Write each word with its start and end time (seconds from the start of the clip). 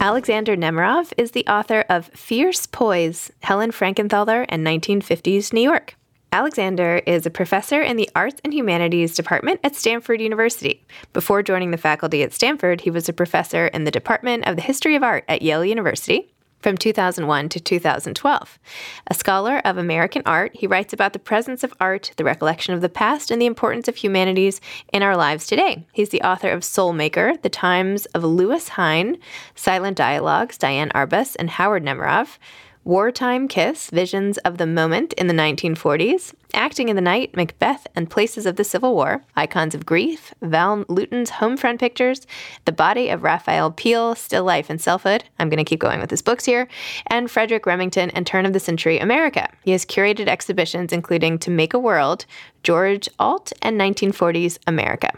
Alexander 0.00 0.56
Nemerov 0.56 1.12
is 1.16 1.30
the 1.30 1.46
author 1.46 1.84
of 1.88 2.06
Fierce 2.08 2.66
Poise 2.66 3.30
Helen 3.42 3.70
Frankenthaler 3.70 4.44
and 4.48 4.66
1950s 4.66 5.52
New 5.52 5.62
York. 5.62 5.96
Alexander 6.32 7.00
is 7.06 7.24
a 7.24 7.30
professor 7.30 7.80
in 7.80 7.96
the 7.96 8.10
Arts 8.14 8.40
and 8.44 8.52
Humanities 8.52 9.16
Department 9.16 9.58
at 9.64 9.74
Stanford 9.74 10.20
University. 10.20 10.84
Before 11.12 11.42
joining 11.42 11.70
the 11.70 11.78
faculty 11.78 12.22
at 12.22 12.34
Stanford, 12.34 12.82
he 12.82 12.90
was 12.90 13.08
a 13.08 13.14
professor 13.14 13.68
in 13.68 13.84
the 13.84 13.90
Department 13.90 14.46
of 14.46 14.56
the 14.56 14.62
History 14.62 14.96
of 14.96 15.02
Art 15.02 15.24
at 15.28 15.40
Yale 15.40 15.64
University 15.64 16.30
from 16.66 16.76
2001 16.76 17.48
to 17.48 17.60
2012. 17.60 18.58
A 19.06 19.14
scholar 19.14 19.58
of 19.64 19.78
American 19.78 20.20
art, 20.26 20.50
he 20.52 20.66
writes 20.66 20.92
about 20.92 21.12
the 21.12 21.18
presence 21.20 21.62
of 21.62 21.72
art, 21.78 22.10
the 22.16 22.24
recollection 22.24 22.74
of 22.74 22.80
the 22.80 22.88
past, 22.88 23.30
and 23.30 23.40
the 23.40 23.46
importance 23.46 23.86
of 23.86 23.94
humanities 23.94 24.60
in 24.92 25.00
our 25.00 25.16
lives 25.16 25.46
today. 25.46 25.86
He's 25.92 26.08
the 26.08 26.22
author 26.22 26.50
of 26.50 26.62
Soulmaker, 26.62 27.40
The 27.40 27.48
Times 27.48 28.06
of 28.06 28.24
Lewis 28.24 28.70
Hine, 28.70 29.18
Silent 29.54 29.96
Dialogues, 29.96 30.58
Diane 30.58 30.90
Arbus, 30.92 31.36
and 31.38 31.50
Howard 31.50 31.84
Nemerov, 31.84 32.36
Wartime 32.82 33.46
Kiss, 33.46 33.88
Visions 33.90 34.36
of 34.38 34.58
the 34.58 34.66
Moment 34.66 35.12
in 35.12 35.28
the 35.28 35.34
1940s, 35.34 36.34
Acting 36.56 36.88
in 36.88 36.96
the 36.96 37.02
Night, 37.02 37.36
Macbeth 37.36 37.86
and 37.94 38.08
Places 38.08 38.46
of 38.46 38.56
the 38.56 38.64
Civil 38.64 38.94
War, 38.94 39.22
Icons 39.36 39.74
of 39.74 39.84
Grief, 39.84 40.32
Val 40.40 40.86
Lewton's 40.88 41.32
Homefront 41.32 41.78
Pictures, 41.78 42.26
The 42.64 42.72
Body 42.72 43.10
of 43.10 43.22
Raphaelle 43.22 43.70
Peale, 43.70 44.14
Still 44.14 44.42
Life 44.42 44.70
and 44.70 44.80
Selfhood, 44.80 45.24
I'm 45.38 45.50
going 45.50 45.58
to 45.58 45.68
keep 45.68 45.80
going 45.80 46.00
with 46.00 46.10
his 46.10 46.22
books 46.22 46.46
here, 46.46 46.66
and 47.08 47.30
Frederic 47.30 47.66
Remington 47.66 48.08
and 48.08 48.26
Turn 48.26 48.46
of 48.46 48.54
the 48.54 48.58
Century 48.58 48.98
America. 48.98 49.50
He 49.64 49.72
has 49.72 49.84
curated 49.84 50.28
exhibitions 50.28 50.94
including 50.94 51.38
To 51.40 51.50
Make 51.50 51.74
a 51.74 51.78
World, 51.78 52.24
George 52.62 53.06
Ault, 53.18 53.52
and 53.60 53.78
1940s 53.78 54.56
America. 54.66 55.10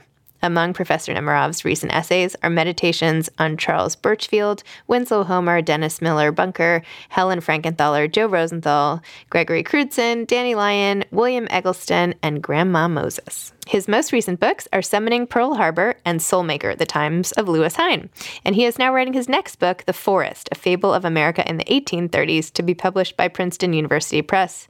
Among 0.43 0.73
Professor 0.73 1.13
Nemerov's 1.13 1.65
recent 1.65 1.93
essays 1.93 2.37
are 2.43 2.51
meditations 2.51 3.29
on 3.39 3.57
Charles 3.57 3.97
Burchfield, 3.97 4.63
Winslow 4.87 5.25
Homer, 5.25 5.61
Dennis 5.61 6.01
Miller 6.01 6.31
Bunker, 6.31 6.83
Helen 7.09 7.41
Frankenthaler, 7.41 8.11
Joe 8.11 8.27
Rosenthal, 8.27 9.03
Gregory 9.31 9.65
Crewdson, 9.65 10.27
Danny 10.27 10.55
Lyon, 10.55 11.05
William 11.11 11.49
Eggleston, 11.51 12.15
and 12.23 12.43
Grandma 12.43 12.87
Moses. 12.87 13.53
His 13.67 13.87
most 13.87 14.13
recent 14.13 14.41
books 14.41 14.67
are 14.73 14.81
Summoning 14.81 15.27
Pearl 15.27 15.57
Harbor 15.57 15.97
and 16.05 16.21
Soulmaker, 16.21 16.79
The 16.79 16.87
Times 16.87 17.33
of 17.33 17.49
Lewis 17.49 17.77
Hine. 17.77 18.09
And 18.43 18.55
he 18.55 18.65
is 18.65 18.79
now 18.79 18.95
writing 18.95 19.13
his 19.13 19.29
next 19.29 19.57
book, 19.57 19.85
The 19.85 19.93
Forest, 19.93 20.49
A 20.51 20.55
Fable 20.55 20.95
of 20.95 21.05
America 21.05 21.47
in 21.47 21.59
the 21.59 21.65
1830s, 21.65 22.51
to 22.55 22.63
be 22.63 22.73
published 22.73 23.17
by 23.19 23.29
Princeton 23.29 23.75
University 23.75 24.23
Press, 24.23 24.69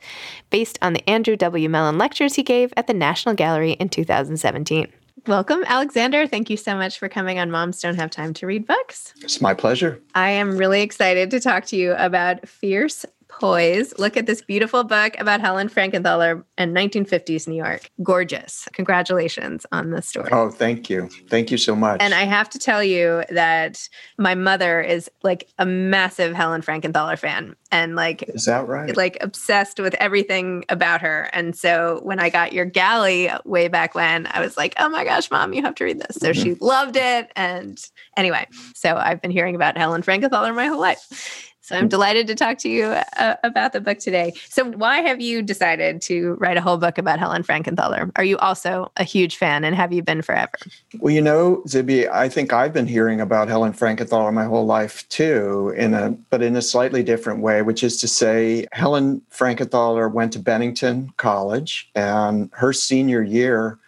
based 0.50 0.80
on 0.82 0.94
the 0.94 1.08
Andrew 1.08 1.36
W. 1.36 1.68
Mellon 1.68 1.96
lectures 1.96 2.34
he 2.34 2.42
gave 2.42 2.72
at 2.76 2.88
the 2.88 2.94
National 2.94 3.36
Gallery 3.36 3.72
in 3.72 3.88
2017. 3.88 4.88
Welcome, 5.28 5.62
Alexander. 5.66 6.26
Thank 6.26 6.48
you 6.48 6.56
so 6.56 6.74
much 6.74 6.98
for 6.98 7.06
coming 7.06 7.38
on 7.38 7.50
Moms 7.50 7.82
Don't 7.82 7.96
Have 7.96 8.10
Time 8.10 8.32
to 8.32 8.46
Read 8.46 8.66
Books. 8.66 9.12
It's 9.20 9.42
my 9.42 9.52
pleasure. 9.52 10.00
I 10.14 10.30
am 10.30 10.56
really 10.56 10.80
excited 10.80 11.30
to 11.32 11.38
talk 11.38 11.66
to 11.66 11.76
you 11.76 11.92
about 11.92 12.48
Fierce 12.48 13.04
Poise. 13.40 13.94
Look 13.98 14.16
at 14.16 14.26
this 14.26 14.42
beautiful 14.42 14.84
book 14.84 15.14
about 15.18 15.40
Helen 15.40 15.68
Frankenthaler 15.68 16.44
and 16.56 16.76
1950s 16.76 17.46
New 17.46 17.56
York. 17.56 17.90
Gorgeous. 18.02 18.68
Congratulations 18.72 19.64
on 19.72 19.90
the 19.90 20.02
story. 20.02 20.30
Oh, 20.32 20.50
thank 20.50 20.90
you. 20.90 21.08
Thank 21.28 21.50
you 21.50 21.58
so 21.58 21.76
much. 21.76 22.00
And 22.00 22.14
I 22.14 22.24
have 22.24 22.50
to 22.50 22.58
tell 22.58 22.82
you 22.82 23.24
that 23.30 23.88
my 24.18 24.34
mother 24.34 24.80
is 24.80 25.10
like 25.22 25.48
a 25.58 25.66
massive 25.66 26.34
Helen 26.34 26.62
Frankenthaler 26.62 27.18
fan 27.18 27.54
and 27.70 27.96
like 27.96 28.22
Is 28.28 28.46
that 28.46 28.66
right? 28.66 28.96
Like 28.96 29.18
obsessed 29.20 29.78
with 29.78 29.94
everything 29.94 30.64
about 30.68 31.00
her. 31.02 31.28
And 31.32 31.54
so 31.54 32.00
when 32.02 32.18
I 32.18 32.30
got 32.30 32.52
your 32.52 32.64
galley 32.64 33.30
way 33.44 33.68
back 33.68 33.94
when, 33.94 34.26
I 34.26 34.40
was 34.40 34.56
like, 34.56 34.74
"Oh 34.78 34.88
my 34.88 35.04
gosh, 35.04 35.30
mom, 35.30 35.52
you 35.52 35.62
have 35.62 35.74
to 35.76 35.84
read 35.84 36.00
this." 36.00 36.16
So 36.16 36.30
mm-hmm. 36.30 36.42
she 36.42 36.54
loved 36.54 36.96
it 36.96 37.30
and 37.36 37.78
anyway, 38.16 38.46
so 38.74 38.96
I've 38.96 39.20
been 39.20 39.30
hearing 39.30 39.54
about 39.54 39.76
Helen 39.76 40.02
Frankenthaler 40.02 40.54
my 40.54 40.66
whole 40.66 40.80
life. 40.80 41.47
So 41.68 41.76
I'm 41.76 41.86
delighted 41.86 42.26
to 42.28 42.34
talk 42.34 42.56
to 42.58 42.68
you 42.70 42.84
uh, 42.86 43.36
about 43.44 43.74
the 43.74 43.80
book 43.82 43.98
today. 43.98 44.32
So 44.48 44.70
why 44.70 45.00
have 45.00 45.20
you 45.20 45.42
decided 45.42 46.00
to 46.02 46.32
write 46.40 46.56
a 46.56 46.62
whole 46.62 46.78
book 46.78 46.96
about 46.96 47.18
Helen 47.18 47.42
Frankenthaler? 47.42 48.10
Are 48.16 48.24
you 48.24 48.38
also 48.38 48.90
a 48.96 49.04
huge 49.04 49.36
fan 49.36 49.64
and 49.64 49.76
have 49.76 49.92
you 49.92 50.02
been 50.02 50.22
forever? 50.22 50.56
Well, 50.98 51.12
you 51.12 51.20
know, 51.20 51.62
Zibby, 51.66 52.10
I 52.10 52.30
think 52.30 52.54
I've 52.54 52.72
been 52.72 52.86
hearing 52.86 53.20
about 53.20 53.48
Helen 53.48 53.74
Frankenthaler 53.74 54.32
my 54.32 54.44
whole 54.44 54.64
life 54.64 55.06
too, 55.10 55.74
in 55.76 55.92
a 55.92 56.12
but 56.30 56.40
in 56.40 56.56
a 56.56 56.62
slightly 56.62 57.02
different 57.02 57.42
way, 57.42 57.60
which 57.60 57.84
is 57.84 57.98
to 57.98 58.08
say 58.08 58.66
Helen 58.72 59.20
Frankenthaler 59.30 60.10
went 60.10 60.32
to 60.32 60.38
Bennington 60.38 61.12
College 61.18 61.90
and 61.94 62.48
her 62.54 62.72
senior 62.72 63.22
year 63.22 63.78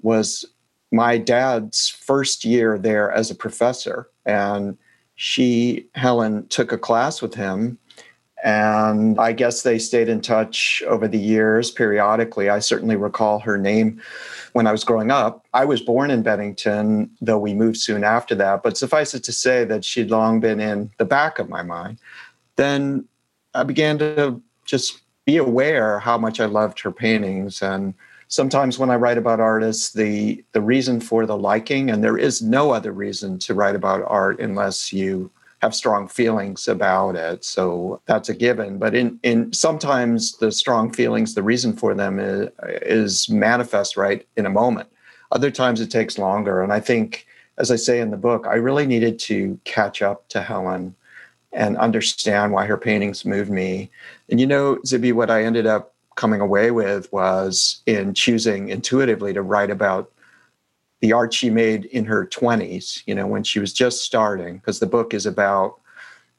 was 0.00 0.46
my 0.90 1.18
dad's 1.18 1.90
first 1.90 2.46
year 2.46 2.78
there 2.78 3.12
as 3.12 3.30
a 3.30 3.34
professor 3.34 4.08
and 4.24 4.78
she, 5.20 5.84
Helen, 5.96 6.46
took 6.46 6.70
a 6.70 6.78
class 6.78 7.20
with 7.20 7.34
him. 7.34 7.76
And 8.44 9.18
I 9.18 9.32
guess 9.32 9.62
they 9.62 9.80
stayed 9.80 10.08
in 10.08 10.20
touch 10.20 10.80
over 10.86 11.08
the 11.08 11.18
years 11.18 11.72
periodically. 11.72 12.48
I 12.48 12.60
certainly 12.60 12.94
recall 12.94 13.40
her 13.40 13.58
name 13.58 14.00
when 14.52 14.68
I 14.68 14.72
was 14.72 14.84
growing 14.84 15.10
up. 15.10 15.44
I 15.52 15.64
was 15.64 15.80
born 15.80 16.12
in 16.12 16.22
Bennington, 16.22 17.10
though 17.20 17.40
we 17.40 17.52
moved 17.52 17.78
soon 17.78 18.04
after 18.04 18.36
that. 18.36 18.62
But 18.62 18.78
suffice 18.78 19.12
it 19.12 19.24
to 19.24 19.32
say 19.32 19.64
that 19.64 19.84
she'd 19.84 20.08
long 20.08 20.38
been 20.38 20.60
in 20.60 20.92
the 20.98 21.04
back 21.04 21.40
of 21.40 21.48
my 21.48 21.64
mind. 21.64 21.98
Then 22.54 23.04
I 23.54 23.64
began 23.64 23.98
to 23.98 24.40
just 24.66 25.00
be 25.24 25.36
aware 25.36 25.98
how 25.98 26.16
much 26.16 26.38
I 26.38 26.46
loved 26.46 26.78
her 26.82 26.92
paintings 26.92 27.60
and 27.60 27.92
sometimes 28.28 28.78
when 28.78 28.90
I 28.90 28.96
write 28.96 29.18
about 29.18 29.40
artists, 29.40 29.92
the 29.92 30.44
the 30.52 30.60
reason 30.60 31.00
for 31.00 31.26
the 31.26 31.36
liking, 31.36 31.90
and 31.90 32.04
there 32.04 32.18
is 32.18 32.40
no 32.40 32.70
other 32.70 32.92
reason 32.92 33.38
to 33.40 33.54
write 33.54 33.74
about 33.74 34.04
art 34.06 34.40
unless 34.40 34.92
you 34.92 35.30
have 35.60 35.74
strong 35.74 36.06
feelings 36.06 36.68
about 36.68 37.16
it. 37.16 37.44
So 37.44 38.00
that's 38.06 38.28
a 38.28 38.34
given. 38.34 38.78
But 38.78 38.94
in 38.94 39.18
in 39.22 39.52
sometimes 39.52 40.36
the 40.36 40.52
strong 40.52 40.92
feelings, 40.92 41.34
the 41.34 41.42
reason 41.42 41.76
for 41.76 41.94
them 41.94 42.20
is, 42.20 42.50
is 42.82 43.28
manifest 43.28 43.96
right 43.96 44.26
in 44.36 44.46
a 44.46 44.50
moment. 44.50 44.88
Other 45.32 45.50
times 45.50 45.80
it 45.80 45.90
takes 45.90 46.16
longer. 46.16 46.62
And 46.62 46.72
I 46.72 46.80
think, 46.80 47.26
as 47.58 47.70
I 47.70 47.76
say 47.76 48.00
in 48.00 48.10
the 48.10 48.16
book, 48.16 48.46
I 48.46 48.54
really 48.54 48.86
needed 48.86 49.18
to 49.20 49.58
catch 49.64 50.00
up 50.00 50.28
to 50.28 50.40
Helen 50.40 50.94
and 51.52 51.76
understand 51.78 52.52
why 52.52 52.66
her 52.66 52.76
paintings 52.76 53.24
moved 53.24 53.50
me. 53.50 53.90
And 54.30 54.38
you 54.38 54.46
know, 54.46 54.76
Zibby, 54.86 55.12
what 55.12 55.30
I 55.30 55.44
ended 55.44 55.66
up 55.66 55.94
coming 56.18 56.40
away 56.40 56.72
with 56.72 57.10
was 57.12 57.80
in 57.86 58.12
choosing 58.12 58.70
intuitively 58.70 59.32
to 59.32 59.40
write 59.40 59.70
about 59.70 60.10
the 61.00 61.12
art 61.12 61.32
she 61.32 61.48
made 61.48 61.84
in 61.84 62.04
her 62.04 62.26
20s, 62.26 63.04
you 63.06 63.14
know, 63.14 63.24
when 63.28 63.44
she 63.44 63.60
was 63.60 63.72
just 63.72 64.02
starting, 64.02 64.56
because 64.56 64.80
the 64.80 64.86
book 64.86 65.14
is 65.14 65.26
about 65.26 65.78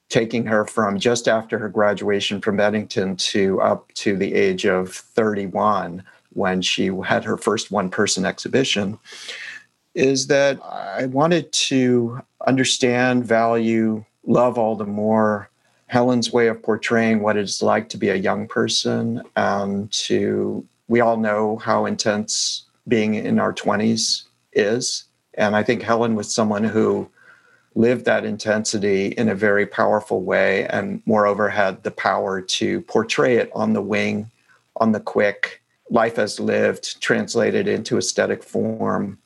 taking 0.10 0.46
her 0.46 0.66
from 0.66 1.00
just 1.00 1.30
after 1.30 1.58
her 1.58 1.70
graduation 1.70 2.42
from 2.42 2.58
Bennington 2.58 3.16
to 3.16 3.62
up 3.62 3.90
to 3.94 4.18
the 4.18 4.34
age 4.34 4.66
of 4.66 4.94
31 4.94 6.04
when 6.34 6.62
she 6.62 6.88
had 7.06 7.24
her 7.24 7.38
first 7.38 7.72
one 7.72 7.90
person 7.90 8.26
exhibition, 8.26 9.00
is 9.96 10.28
that 10.28 10.62
I 10.62 11.06
wanted 11.06 11.54
to 11.54 12.22
understand, 12.46 13.26
value, 13.26 14.04
love 14.26 14.58
all 14.58 14.76
the 14.76 14.86
more 14.86 15.49
Helen's 15.90 16.32
way 16.32 16.48
of 16.48 16.62
portraying 16.62 17.22
what 17.22 17.36
it's 17.36 17.64
like 17.64 17.90
to 17.90 17.98
be 17.98 18.10
a 18.10 18.16
young 18.16 18.48
person 18.48 19.24
and 19.36 19.92
to 19.92 20.64
we 20.88 21.00
all 21.00 21.18
know 21.18 21.58
how 21.58 21.86
intense 21.86 22.66
being 22.88 23.16
in 23.16 23.40
our 23.40 23.54
20s 23.54 24.24
is. 24.54 25.06
And 25.34 25.56
I 25.56 25.64
think 25.64 25.82
Helen 25.82 26.14
was 26.14 26.34
someone 26.34 26.64
who 26.64 27.10
lived 27.74 28.06
that 28.06 28.24
intensity 28.24 29.08
in 29.08 29.30
a 29.30 29.36
very 29.36 29.66
powerful 29.66 30.22
way 30.22 30.68
and 30.68 31.02
moreover 31.08 31.50
had 31.50 31.82
the 31.82 31.92
power 31.92 32.40
to 32.40 32.82
portray 32.82 33.38
it 33.38 33.50
on 33.56 33.74
the 33.74 33.82
wing 33.82 34.30
on 34.78 34.92
the 34.92 35.00
quick. 35.00 35.62
Life 35.90 36.20
as 36.20 36.40
lived 36.40 37.02
translated 37.02 37.68
into 37.68 37.98
aesthetic 37.98 38.44
form. 38.44 39.18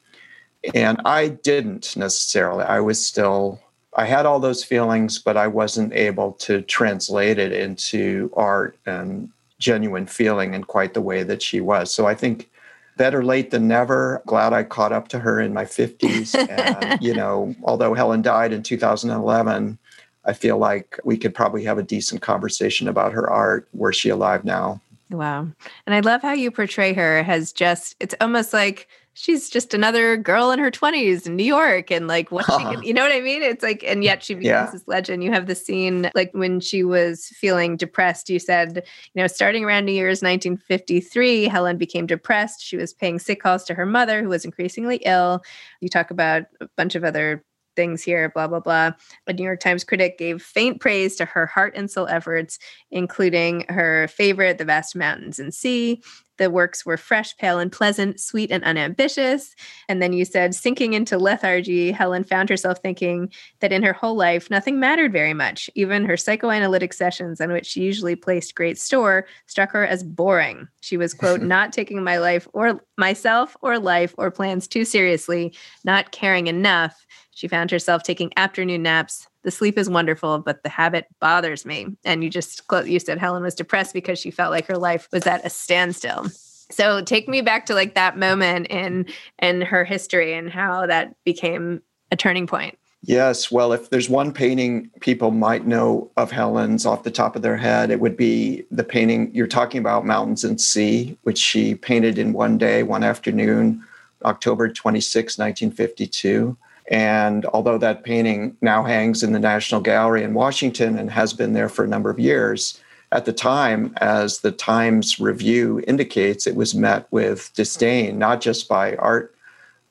And 0.74 1.02
I 1.04 1.28
didn't 1.28 1.98
necessarily. 1.98 2.64
I 2.64 2.80
was 2.80 3.06
still 3.06 3.60
I 3.96 4.06
had 4.06 4.26
all 4.26 4.40
those 4.40 4.64
feelings, 4.64 5.20
but 5.20 5.38
I 5.38 5.48
wasn't 5.48 5.94
able 5.94 6.34
to 6.34 6.62
translate 6.62 7.38
it 7.38 7.52
into 7.52 8.32
art 8.36 8.78
and 8.86 9.30
genuine 9.60 10.06
feeling 10.06 10.54
in 10.54 10.64
quite 10.64 10.94
the 10.94 11.02
way 11.02 11.24
that 11.24 11.42
she 11.42 11.62
was. 11.62 11.94
So 11.94 12.08
I 12.08 12.16
think 12.16 12.50
better 12.98 13.24
late 13.24 13.52
than 13.52 13.68
never. 13.68 14.22
Glad 14.26 14.54
I 14.54 14.64
caught 14.64 14.92
up 14.92 15.08
to 15.10 15.20
her 15.20 15.40
in 15.40 15.54
my 15.54 15.66
50s. 15.66 16.34
And, 16.50 17.02
you 17.02 17.14
know, 17.14 17.56
although 17.64 17.94
Helen 17.94 18.22
died 18.22 18.54
in 18.54 18.64
2011, 18.64 19.78
I 20.26 20.34
feel 20.34 20.58
like 20.58 21.00
we 21.04 21.18
could 21.18 21.34
probably 21.34 21.64
have 21.66 21.78
a 21.78 21.84
decent 21.84 22.22
conversation 22.22 22.88
about 22.88 23.14
her 23.14 23.30
art. 23.30 23.68
Were 23.74 23.94
she 23.94 24.10
alive 24.10 24.46
now? 24.46 24.82
Wow. 25.10 25.48
And 25.86 25.96
I 25.96 26.00
love 26.00 26.22
how 26.22 26.34
you 26.34 26.50
portray 26.50 26.94
her 26.94 27.20
as 27.28 27.52
just, 27.52 27.96
it's 28.00 28.16
almost 28.22 28.54
like 28.54 28.88
she's 29.14 29.50
just 29.50 29.74
another 29.74 30.18
girl 30.18 30.52
in 30.52 30.60
her 30.60 30.72
20s 30.72 31.26
in 31.28 31.36
New 31.36 31.44
York 31.44 31.92
and 31.92 32.08
like 32.08 32.32
what 32.32 32.46
she 32.46 32.52
can, 32.52 32.84
you 32.84 32.94
know 32.94 33.04
what 33.04 33.12
I 33.12 33.22
mean? 33.22 33.42
It's 33.42 33.64
like, 33.64 33.84
and 33.84 34.04
yet 34.04 34.24
she 34.24 34.34
becomes 34.34 34.46
yeah. 34.48 34.72
this 34.72 34.88
legend. 34.88 35.24
You 35.24 35.32
have 35.32 35.48
the 35.48 35.56
scene 35.56 36.10
like 36.16 36.32
when 36.34 36.60
she 36.60 36.84
was 36.84 37.28
feeling 37.28 37.78
depressed, 37.78 38.30
you 38.30 38.40
said, 38.40 38.84
you 39.14 39.22
know, 39.22 39.28
starting 39.28 39.64
around 39.64 39.86
New 39.86 39.94
Year's 39.94 40.22
1953, 40.22 41.46
Helen 41.46 41.78
became 41.78 42.06
depressed. 42.08 42.64
She 42.64 42.78
was 42.78 42.94
paying 42.94 43.20
sick 43.20 43.42
calls 43.42 43.64
to 43.66 43.74
her 43.74 43.86
mother, 43.86 44.24
who 44.24 44.30
was 44.30 44.46
increasingly 44.46 44.98
ill. 45.06 45.42
You 45.80 45.90
talk 45.90 46.12
about 46.12 46.44
a 46.60 46.68
bunch 46.76 46.96
of 46.96 47.04
other 47.04 47.44
things 47.76 48.04
here, 48.04 48.30
blah, 48.30 48.48
blah, 48.48 48.60
blah. 48.60 48.92
A 49.28 49.34
New 49.34 49.44
York 49.44 49.60
Times 49.60 49.84
critic 49.84 50.18
gave 50.18 50.42
faint 50.42 50.80
praise 50.80 51.16
to 51.18 51.26
her 51.26 51.46
heart 51.46 51.74
and 51.76 51.90
soul 51.90 52.08
efforts, 52.08 52.60
including 52.92 53.66
her 53.70 54.08
favorite, 54.08 54.58
The 54.58 54.66
Vast 54.66 54.96
Mountains 54.96 55.40
and 55.40 55.54
Sea. 55.54 56.02
The 56.38 56.50
works 56.50 56.86
were 56.86 56.98
fresh, 56.98 57.38
pale, 57.38 57.60
and 57.60 57.72
pleasant, 57.72 58.20
sweet, 58.20 58.52
and 58.52 58.64
unambitious. 58.64 59.56
And 59.88 60.02
then 60.02 60.14
you 60.14 60.26
said, 60.26 60.56
sinking 60.56 60.94
into 60.94 61.18
lethargy, 61.18 61.92
Helen 61.92 62.24
found 62.24 62.50
herself 62.50 62.80
thinking 62.82 63.32
that 63.60 63.72
in 63.72 63.84
her 63.84 63.94
whole 63.94 64.16
life, 64.16 64.50
nothing 64.50 64.80
mattered 64.80 65.14
very 65.14 65.34
much. 65.34 65.70
Even 65.76 66.06
her 66.06 66.18
psychoanalytic 66.18 66.94
sessions, 66.94 67.40
on 67.40 67.52
which 67.52 67.68
she 67.68 67.82
usually 67.82 68.16
placed 68.16 68.56
great 68.56 68.80
store, 68.80 69.28
struck 69.46 69.72
her 69.72 69.86
as 69.86 70.04
boring. 70.04 70.68
She 70.82 70.98
was, 70.98 71.14
quote, 71.14 71.42
not 71.44 71.72
taking 71.72 72.04
my 72.04 72.18
life 72.18 72.48
or 72.54 72.84
myself 72.98 73.56
or 73.62 73.78
life 73.78 74.16
or 74.18 74.32
plans 74.32 74.68
too 74.68 74.86
seriously, 74.86 75.56
not 75.86 76.12
caring 76.12 76.48
enough 76.48 77.06
she 77.34 77.48
found 77.48 77.72
herself 77.72 78.04
taking 78.04 78.32
afternoon 78.38 78.84
naps. 78.84 79.28
The 79.44 79.52
sleep 79.52 79.78
is 79.78 79.90
wonderful, 79.90 80.40
but 80.40 80.64
the 80.64 80.70
habit 80.70 81.08
bothers 81.20 81.66
me. 81.66 81.88
And 82.06 82.24
you 82.24 82.30
just 82.30 82.62
you 82.86 83.00
said 83.00 83.18
Helen 83.18 83.44
was 83.44 83.56
depressed 83.56 83.94
because 83.94 84.20
she 84.20 84.32
felt 84.32 84.52
like 84.52 84.68
her 84.68 84.78
life 84.78 85.08
was 85.12 85.28
at 85.28 85.46
a 85.46 85.50
standstill. 85.50 86.30
So 86.72 87.04
take 87.04 87.28
me 87.28 87.42
back 87.42 87.66
to 87.68 87.74
like 87.74 87.96
that 87.96 88.18
moment 88.18 88.68
in 88.68 89.06
in 89.42 89.62
her 89.62 89.84
history 89.84 90.34
and 90.34 90.50
how 90.50 90.86
that 90.86 91.16
became 91.24 91.82
a 92.12 92.16
turning 92.16 92.48
point. 92.48 92.78
Yes, 93.06 93.52
well, 93.52 93.74
if 93.74 93.90
there's 93.90 94.10
one 94.10 94.32
painting 94.32 94.90
people 95.02 95.32
might 95.32 95.68
know 95.68 96.10
of 96.16 96.32
Helen's 96.32 96.86
off 96.86 97.04
the 97.04 97.12
top 97.12 97.36
of 97.36 97.42
their 97.42 97.58
head, 97.58 97.92
it 97.92 98.00
would 98.00 98.16
be 98.16 98.64
the 98.72 98.86
painting 98.86 99.30
you're 99.36 99.46
talking 99.46 99.80
about, 99.80 100.06
Mountains 100.06 100.46
and 100.46 100.60
Sea, 100.60 101.18
which 101.24 101.38
she 101.38 101.76
painted 101.76 102.18
in 102.18 102.32
one 102.32 102.58
day, 102.58 102.82
one 102.82 103.04
afternoon, 103.04 103.84
October 104.24 104.70
26, 104.70 105.38
1952. 105.38 106.56
And 106.90 107.46
although 107.48 107.78
that 107.78 108.04
painting 108.04 108.58
now 108.62 108.84
hangs 108.84 109.24
in 109.24 109.32
the 109.32 109.40
National 109.40 109.82
Gallery 109.82 110.24
in 110.24 110.34
Washington 110.34 110.98
and 110.98 111.10
has 111.12 111.34
been 111.34 111.54
there 111.54 111.70
for 111.70 111.86
a 111.86 111.88
number 111.88 112.10
of 112.10 112.20
years, 112.20 112.80
at 113.12 113.26
the 113.26 113.34
time, 113.34 113.94
as 113.98 114.40
the 114.40 114.52
Times 114.52 115.20
review 115.20 115.84
indicates, 115.88 116.48
it 116.48 116.56
was 116.56 116.74
met 116.74 117.08
with 117.12 117.52
disdain, 117.54 118.18
not 118.18 118.42
just 118.42 118.68
by 118.68 118.96
art 118.96 119.36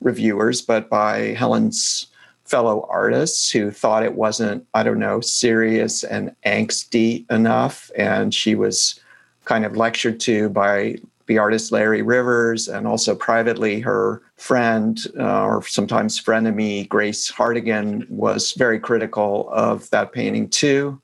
reviewers, 0.01 0.61
but 0.61 0.91
by 0.91 1.35
Helen's 1.35 2.09
fellow 2.45 2.87
artists 2.91 3.51
who 3.51 3.71
thought 3.71 4.03
it 4.03 4.15
wasn't, 4.15 4.67
I 4.75 4.83
don't 4.83 4.99
know, 4.99 5.21
serious 5.21 6.03
and 6.03 6.35
angsty 6.45 7.31
enough. 7.31 7.91
And 7.97 8.35
she 8.35 8.55
was 8.55 9.01
kind 9.45 9.65
of 9.65 9.77
lectured 9.77 10.21
to 10.21 10.49
by 10.49 10.97
the 11.33 11.39
artist 11.39 11.73
Larry 11.73 12.03
Rivers, 12.03 12.69
and 12.69 12.87
also 12.87 13.15
privately 13.15 13.81
her 13.81 14.21
friend 14.37 14.99
uh, 15.19 15.45
or 15.45 15.63
sometimes 15.63 16.21
frenemy 16.21 16.87
Grace 16.91 17.31
Hartigan 17.31 18.07
was 18.11 18.53
very 18.53 18.79
critical 18.79 19.49
of 19.51 19.89
that 19.89 20.13
painting 20.13 20.51
too. 20.51 21.01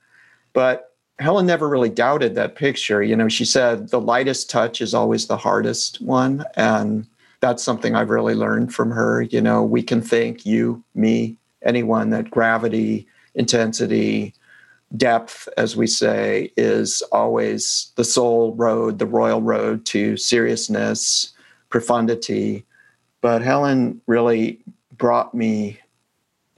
But 0.52 0.92
Helen 1.18 1.46
never 1.46 1.66
really 1.66 1.88
doubted 1.88 2.34
that 2.34 2.56
picture. 2.56 3.02
You 3.02 3.16
know, 3.16 3.30
she 3.30 3.46
said 3.46 3.88
the 3.88 4.02
lightest 4.02 4.50
touch 4.50 4.82
is 4.82 4.92
always 4.92 5.28
the 5.28 5.38
hardest 5.38 6.02
one. 6.02 6.44
And 6.56 7.06
that's 7.40 7.62
something 7.62 7.94
I've 7.94 8.10
really 8.10 8.34
learned 8.34 8.74
from 8.74 8.90
her. 8.90 9.22
You 9.22 9.40
know, 9.40 9.62
we 9.62 9.82
can 9.82 10.02
think, 10.02 10.44
you, 10.44 10.84
me, 10.94 11.38
anyone, 11.62 12.10
that 12.10 12.30
gravity, 12.30 13.06
intensity, 13.34 14.34
depth, 14.96 15.48
as 15.56 15.76
we 15.76 15.86
say, 15.86 16.52
is 16.56 17.02
always 17.12 17.92
the 17.96 18.04
sole 18.04 18.54
road, 18.54 18.98
the 18.98 19.06
royal 19.06 19.42
road 19.42 19.84
to 19.86 20.16
seriousness, 20.16 21.32
profundity. 21.68 22.64
But 23.20 23.42
Helen 23.42 24.00
really 24.06 24.60
brought 24.96 25.34
me 25.34 25.78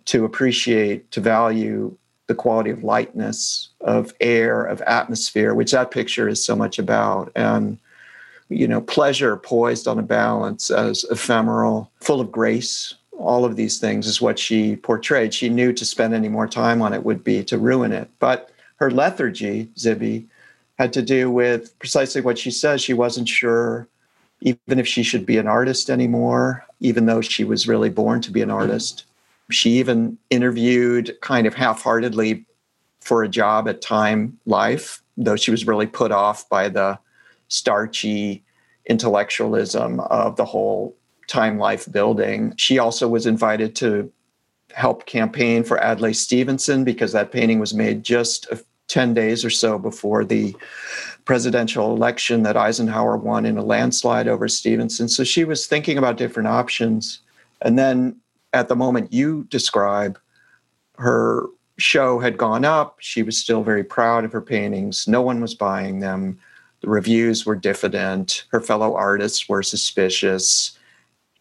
to 0.06 0.24
appreciate, 0.24 1.10
to 1.12 1.20
value 1.20 1.96
the 2.26 2.34
quality 2.34 2.70
of 2.70 2.84
lightness, 2.84 3.70
of 3.80 4.14
air, 4.20 4.64
of 4.64 4.80
atmosphere, 4.82 5.54
which 5.54 5.72
that 5.72 5.90
picture 5.90 6.28
is 6.28 6.44
so 6.44 6.54
much 6.54 6.78
about. 6.78 7.32
And, 7.34 7.78
you 8.48 8.68
know, 8.68 8.80
pleasure 8.80 9.36
poised 9.36 9.88
on 9.88 9.98
a 9.98 10.02
balance 10.02 10.70
as 10.70 11.04
ephemeral, 11.10 11.90
full 12.00 12.20
of 12.20 12.30
grace, 12.30 12.94
all 13.20 13.44
of 13.44 13.56
these 13.56 13.78
things 13.78 14.06
is 14.06 14.20
what 14.20 14.38
she 14.38 14.76
portrayed. 14.76 15.34
She 15.34 15.48
knew 15.48 15.72
to 15.72 15.84
spend 15.84 16.14
any 16.14 16.28
more 16.28 16.46
time 16.46 16.82
on 16.82 16.92
it 16.92 17.04
would 17.04 17.22
be 17.22 17.44
to 17.44 17.58
ruin 17.58 17.92
it. 17.92 18.10
But 18.18 18.50
her 18.76 18.90
lethargy, 18.90 19.68
Zibby, 19.76 20.26
had 20.78 20.92
to 20.94 21.02
do 21.02 21.30
with 21.30 21.78
precisely 21.78 22.20
what 22.20 22.38
she 22.38 22.50
says. 22.50 22.80
She 22.80 22.94
wasn't 22.94 23.28
sure 23.28 23.86
even 24.40 24.78
if 24.78 24.88
she 24.88 25.02
should 25.02 25.26
be 25.26 25.36
an 25.36 25.46
artist 25.46 25.90
anymore, 25.90 26.64
even 26.80 27.04
though 27.04 27.20
she 27.20 27.44
was 27.44 27.68
really 27.68 27.90
born 27.90 28.22
to 28.22 28.30
be 28.30 28.40
an 28.40 28.48
mm-hmm. 28.48 28.58
artist. 28.58 29.04
She 29.50 29.72
even 29.72 30.16
interviewed 30.30 31.16
kind 31.20 31.46
of 31.46 31.54
half 31.54 31.82
heartedly 31.82 32.46
for 33.00 33.22
a 33.22 33.28
job 33.28 33.68
at 33.68 33.82
Time 33.82 34.38
Life, 34.46 35.02
though 35.16 35.36
she 35.36 35.50
was 35.50 35.66
really 35.66 35.86
put 35.86 36.12
off 36.12 36.48
by 36.48 36.68
the 36.68 36.98
starchy 37.48 38.42
intellectualism 38.86 40.00
of 40.00 40.36
the 40.36 40.44
whole 40.44 40.96
Time 41.30 41.58
Life 41.58 41.90
building. 41.90 42.52
She 42.56 42.78
also 42.78 43.08
was 43.08 43.24
invited 43.24 43.76
to 43.76 44.12
help 44.72 45.06
campaign 45.06 45.62
for 45.62 45.78
Adlai 45.82 46.12
Stevenson 46.12 46.82
because 46.82 47.12
that 47.12 47.30
painting 47.30 47.60
was 47.60 47.72
made 47.72 48.02
just 48.02 48.48
10 48.88 49.14
days 49.14 49.44
or 49.44 49.50
so 49.50 49.78
before 49.78 50.24
the 50.24 50.56
presidential 51.24 51.94
election 51.94 52.42
that 52.42 52.56
Eisenhower 52.56 53.16
won 53.16 53.46
in 53.46 53.56
a 53.56 53.62
landslide 53.62 54.26
over 54.26 54.48
Stevenson. 54.48 55.08
So 55.08 55.22
she 55.22 55.44
was 55.44 55.68
thinking 55.68 55.96
about 55.96 56.16
different 56.16 56.48
options. 56.48 57.20
And 57.62 57.78
then 57.78 58.16
at 58.52 58.66
the 58.66 58.74
moment 58.74 59.12
you 59.12 59.44
describe, 59.50 60.18
her 60.98 61.46
show 61.78 62.18
had 62.18 62.36
gone 62.38 62.64
up. 62.64 62.96
She 62.98 63.22
was 63.22 63.38
still 63.38 63.62
very 63.62 63.84
proud 63.84 64.24
of 64.24 64.32
her 64.32 64.42
paintings. 64.42 65.06
No 65.06 65.22
one 65.22 65.40
was 65.40 65.54
buying 65.54 66.00
them. 66.00 66.40
The 66.80 66.90
reviews 66.90 67.46
were 67.46 67.54
diffident. 67.54 68.44
Her 68.50 68.60
fellow 68.60 68.96
artists 68.96 69.48
were 69.48 69.62
suspicious 69.62 70.76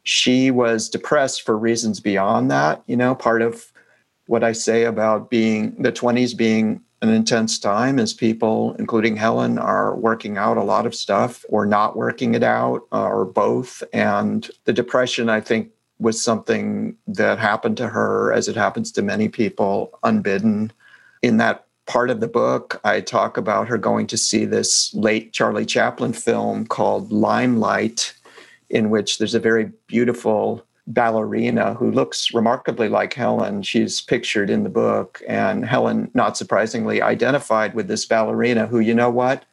she 0.03 0.51
was 0.51 0.89
depressed 0.89 1.44
for 1.44 1.58
reasons 1.58 2.00
beyond 2.00 2.50
that. 2.51 2.84
You 2.88 2.98
know, 2.98 3.15
part 3.15 3.41
of 3.41 3.72
what 4.27 4.44
I 4.44 4.51
say 4.51 4.84
about 4.84 5.29
being 5.29 5.82
the 5.82 5.91
20s 5.91 6.36
being 6.38 6.82
an 7.01 7.10
intense 7.10 7.58
time 7.58 7.98
is 7.98 8.13
people, 8.13 8.75
including 8.77 9.15
Helen, 9.15 9.58
are 9.58 9.96
working 9.96 10.38
out 10.38 10.58
a 10.58 10.63
lot 10.63 10.86
of 10.86 10.94
stuff 10.94 11.46
or 11.50 11.65
not 11.65 11.96
working 11.96 12.36
it 12.36 12.44
out 12.44 12.82
uh, 12.91 13.08
or 13.08 13.25
both. 13.25 13.84
And 13.94 14.50
the 14.65 14.74
depression, 14.74 15.29
I 15.29 15.39
think, 15.39 15.72
was 16.00 16.22
something 16.22 16.96
that 17.08 17.39
happened 17.39 17.77
to 17.77 17.88
her 17.88 18.34
as 18.34 18.48
it 18.48 18.56
happens 18.56 18.91
to 18.94 19.01
many 19.01 19.29
people 19.29 19.98
unbidden. 20.03 20.72
In 21.22 21.38
that 21.38 21.65
part 21.88 22.10
of 22.10 22.20
the 22.20 22.27
book, 22.27 22.79
I 22.84 23.01
talk 23.01 23.38
about 23.38 23.68
her 23.68 23.77
going 23.77 24.08
to 24.08 24.18
see 24.18 24.46
this 24.46 24.94
late 24.94 25.34
Charlie 25.34 25.65
Chaplin 25.65 26.13
film 26.13 26.68
called 26.68 27.12
Limelight 27.12 28.13
in 28.69 28.89
which 28.89 29.17
there's 29.17 29.35
a 29.35 29.39
very 29.39 29.71
beautiful 29.88 30.63
ballerina 30.88 31.75
who 31.75 31.91
looks 31.91 32.33
remarkably 32.33 32.89
like 32.89 33.13
Helen. 33.13 33.61
She's 33.61 34.01
pictured 34.01 34.49
in 34.49 34.63
the 34.63 34.69
book. 34.69 35.21
And 35.27 35.65
Helen, 35.65 36.09
not 36.13 36.35
surprisingly, 36.35 37.01
identified 37.01 37.75
with 37.75 37.88
this 37.88 38.05
ballerina 38.05 38.65
who, 38.65 38.79
you 38.79 38.95
know 38.95 39.09
what, 39.09 39.45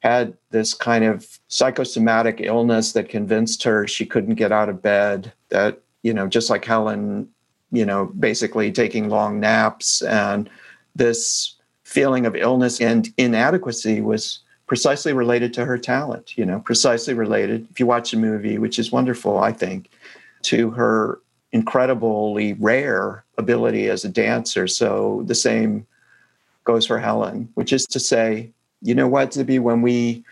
had 0.00 0.34
this 0.50 0.72
kind 0.72 1.04
of 1.04 1.40
psychosomatic 1.48 2.40
illness 2.40 2.92
that 2.92 3.08
convinced 3.08 3.62
her 3.64 3.86
she 3.88 4.06
couldn't 4.06 4.34
get 4.34 4.52
out 4.52 4.68
of 4.68 4.82
bed, 4.82 5.32
that, 5.48 5.80
you 6.02 6.14
know, 6.14 6.28
just 6.28 6.50
like 6.50 6.64
Helen, 6.64 7.28
you 7.72 7.84
know, 7.84 8.06
basically 8.06 8.70
taking 8.70 9.08
long 9.08 9.40
naps. 9.40 10.02
And 10.02 10.48
this 10.94 11.54
feeling 11.82 12.24
of 12.24 12.36
illness 12.36 12.80
and 12.80 13.08
inadequacy 13.18 14.00
was 14.00 14.40
precisely 14.66 15.12
related 15.12 15.52
to 15.54 15.64
her 15.64 15.78
talent, 15.78 16.36
you 16.38 16.44
know, 16.44 16.60
precisely 16.60 17.14
related, 17.14 17.66
if 17.70 17.78
you 17.78 17.86
watch 17.86 18.10
the 18.10 18.16
movie, 18.16 18.58
which 18.58 18.78
is 18.78 18.90
wonderful, 18.90 19.38
I 19.38 19.52
think, 19.52 19.90
to 20.42 20.70
her 20.70 21.20
incredibly 21.52 22.54
rare 22.54 23.24
ability 23.38 23.88
as 23.88 24.04
a 24.04 24.08
dancer. 24.08 24.66
So 24.66 25.22
the 25.26 25.34
same 25.34 25.86
goes 26.64 26.86
for 26.86 26.98
Helen, 26.98 27.48
which 27.54 27.72
is 27.72 27.86
to 27.86 28.00
say, 28.00 28.50
you 28.80 28.94
know 28.94 29.08
what, 29.08 29.30
Zibby, 29.30 29.60
when 29.60 29.82
we 29.82 30.24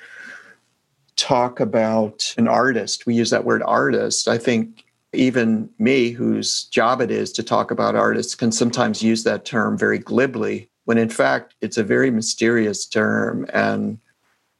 talk 1.16 1.60
about 1.60 2.34
an 2.38 2.48
artist, 2.48 3.06
we 3.06 3.14
use 3.14 3.30
that 3.30 3.44
word 3.44 3.62
artist. 3.64 4.28
I 4.28 4.38
think 4.38 4.84
even 5.12 5.68
me, 5.78 6.10
whose 6.10 6.64
job 6.64 7.00
it 7.02 7.10
is 7.10 7.32
to 7.32 7.42
talk 7.42 7.70
about 7.70 7.94
artists, 7.94 8.34
can 8.34 8.50
sometimes 8.50 9.02
use 9.02 9.24
that 9.24 9.44
term 9.44 9.76
very 9.76 9.98
glibly, 9.98 10.70
when 10.86 10.96
in 10.96 11.10
fact 11.10 11.54
it's 11.60 11.76
a 11.76 11.84
very 11.84 12.10
mysterious 12.10 12.86
term. 12.86 13.46
And 13.52 13.98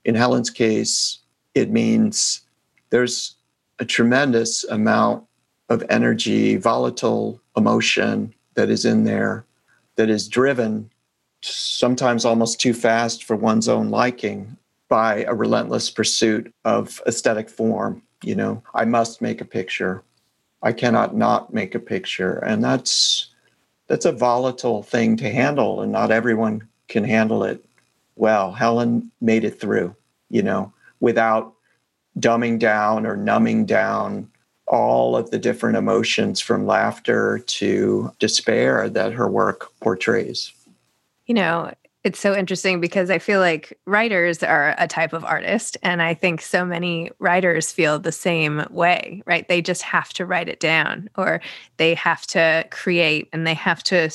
in 0.05 0.15
Helen's 0.15 0.51
case, 0.51 1.19
it 1.55 1.71
means 1.71 2.43
there's 2.91 3.37
a 3.79 3.85
tremendous 3.85 4.65
amount 4.65 5.25
of 5.69 5.85
energy, 5.89 6.57
volatile 6.57 7.41
emotion 7.57 8.35
that 8.55 8.71
is 8.71 8.85
in 8.85 9.05
there 9.05 9.45
that 9.97 10.11
is 10.11 10.29
driven 10.29 10.91
sometimes 11.43 12.25
almost 12.25 12.61
too 12.61 12.73
fast 12.73 13.25
for 13.25 13.37
one's 13.37 13.69
own 13.69 13.91
liking 13.91 14.57
by 14.89 15.25
a 15.25 15.35
relentless 15.35 15.91
pursuit 15.91 16.53
of 16.65 17.01
aesthetic 17.07 17.49
form. 17.49 18.03
You 18.23 18.37
know, 18.37 18.63
I 18.75 18.85
must 18.85 19.21
make 19.21 19.41
a 19.41 19.47
picture. 19.47 20.03
I 20.63 20.73
cannot 20.73 21.17
not 21.17 21.53
make 21.53 21.75
a 21.75 21.81
picture. 21.81 22.39
And 22.39 22.63
that's 22.63 23.31
that's 23.89 24.05
a 24.05 24.13
volatile 24.13 24.83
thing 24.83 25.17
to 25.17 25.31
handle 25.31 25.83
and 25.83 25.93
not 25.93 26.11
everyone 26.11 26.69
can 26.89 27.05
handle 27.05 27.43
it 27.43 27.65
well. 28.17 28.53
Helen 28.53 29.11
made 29.21 29.45
it 29.45 29.61
through, 29.61 29.95
you 30.31 30.43
know, 30.43 30.73
without 31.01 31.55
dumbing 32.19 32.59
down 32.59 33.07
or 33.07 33.17
numbing 33.17 33.67
down 33.67 34.29
all 34.67 35.17
of 35.17 35.31
the 35.31 35.39
different 35.39 35.77
emotions 35.77 36.41
from 36.41 36.67
laughter 36.67 37.41
to 37.47 38.11
despair 38.19 38.89
that 38.89 39.13
her 39.13 39.29
work 39.29 39.71
portrays. 39.81 40.53
You 41.27 41.35
know, 41.35 41.73
it's 42.05 42.19
so 42.19 42.35
interesting 42.35 42.81
because 42.81 43.11
I 43.11 43.19
feel 43.19 43.39
like 43.39 43.79
writers 43.87 44.43
are 44.43 44.75
a 44.77 44.89
type 44.89 45.13
of 45.13 45.25
artist. 45.25 45.77
And 45.83 46.03
I 46.03 46.15
think 46.15 46.41
so 46.41 46.65
many 46.65 47.13
writers 47.21 47.71
feel 47.71 47.99
the 47.99 48.11
same 48.11 48.67
way, 48.71 49.23
right? 49.25 49.47
They 49.47 49.63
just 49.63 49.83
have 49.83 50.13
to 50.15 50.27
write 50.27 50.49
it 50.49 50.59
down 50.59 51.09
or 51.17 51.41
they 51.77 51.95
have 51.95 52.27
to 52.29 52.67
create 52.71 53.29
and 53.33 53.47
they 53.47 53.55
have 53.55 53.85
to, 53.85 54.11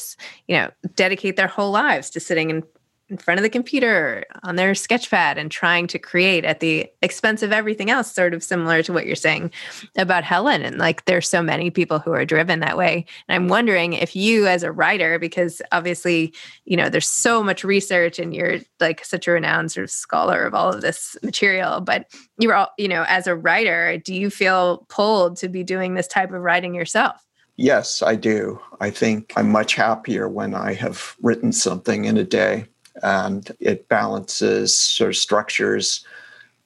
you 0.47 0.57
know, 0.57 0.69
dedicate 0.95 1.37
their 1.37 1.47
whole 1.47 1.71
lives 1.71 2.09
to 2.11 2.19
sitting 2.19 2.49
in 2.49 2.63
in 3.09 3.17
front 3.17 3.39
of 3.39 3.43
the 3.43 3.49
computer 3.49 4.25
on 4.43 4.55
their 4.55 4.73
sketchpad 4.73 5.37
and 5.37 5.51
trying 5.51 5.87
to 5.87 5.99
create 5.99 6.45
at 6.45 6.59
the 6.59 6.87
expense 7.01 7.41
of 7.41 7.51
everything 7.51 7.89
else 7.89 8.11
sort 8.11 8.33
of 8.33 8.43
similar 8.43 8.83
to 8.83 8.91
what 8.91 9.05
you're 9.05 9.15
saying 9.15 9.51
about 9.97 10.23
helen 10.23 10.61
and 10.61 10.77
like 10.77 11.05
there's 11.05 11.29
so 11.29 11.41
many 11.41 11.69
people 11.69 11.99
who 11.99 12.11
are 12.11 12.25
driven 12.25 12.59
that 12.59 12.77
way. 12.77 13.05
And 13.27 13.35
i'm 13.35 13.47
wondering 13.47 13.93
if 13.93 14.15
you 14.15 14.47
as 14.47 14.63
a 14.63 14.71
writer 14.71 15.19
because 15.19 15.61
obviously 15.71 16.33
you 16.65 16.75
know 16.75 16.89
there's 16.89 17.09
so 17.09 17.43
much 17.43 17.63
research 17.63 18.19
and 18.19 18.33
you're 18.33 18.59
like 18.79 19.05
such 19.05 19.27
a 19.27 19.31
renowned 19.31 19.71
sort 19.71 19.85
of 19.85 19.91
scholar 19.91 20.45
of 20.45 20.53
all 20.53 20.73
of 20.73 20.81
this 20.81 21.15
material 21.23 21.81
but 21.81 22.11
you're 22.39 22.53
all 22.53 22.69
you 22.77 22.87
know 22.87 23.05
as 23.07 23.27
a 23.27 23.35
writer 23.35 23.97
do 23.97 24.13
you 24.13 24.29
feel 24.29 24.85
pulled 24.89 25.37
to 25.37 25.49
be 25.49 25.63
doing 25.63 25.93
this 25.93 26.07
type 26.07 26.31
of 26.31 26.41
writing 26.41 26.73
yourself? 26.73 27.25
Yes, 27.55 28.03
I 28.03 28.15
do. 28.15 28.59
I 28.79 28.91
think 28.91 29.33
I'm 29.35 29.51
much 29.51 29.75
happier 29.75 30.29
when 30.29 30.53
I 30.53 30.73
have 30.73 31.15
written 31.21 31.51
something 31.51 32.05
in 32.05 32.17
a 32.17 32.23
day 32.23 32.65
and 33.03 33.51
it 33.59 33.87
balances 33.87 34.75
sort 34.75 35.09
of 35.09 35.15
structures 35.15 36.05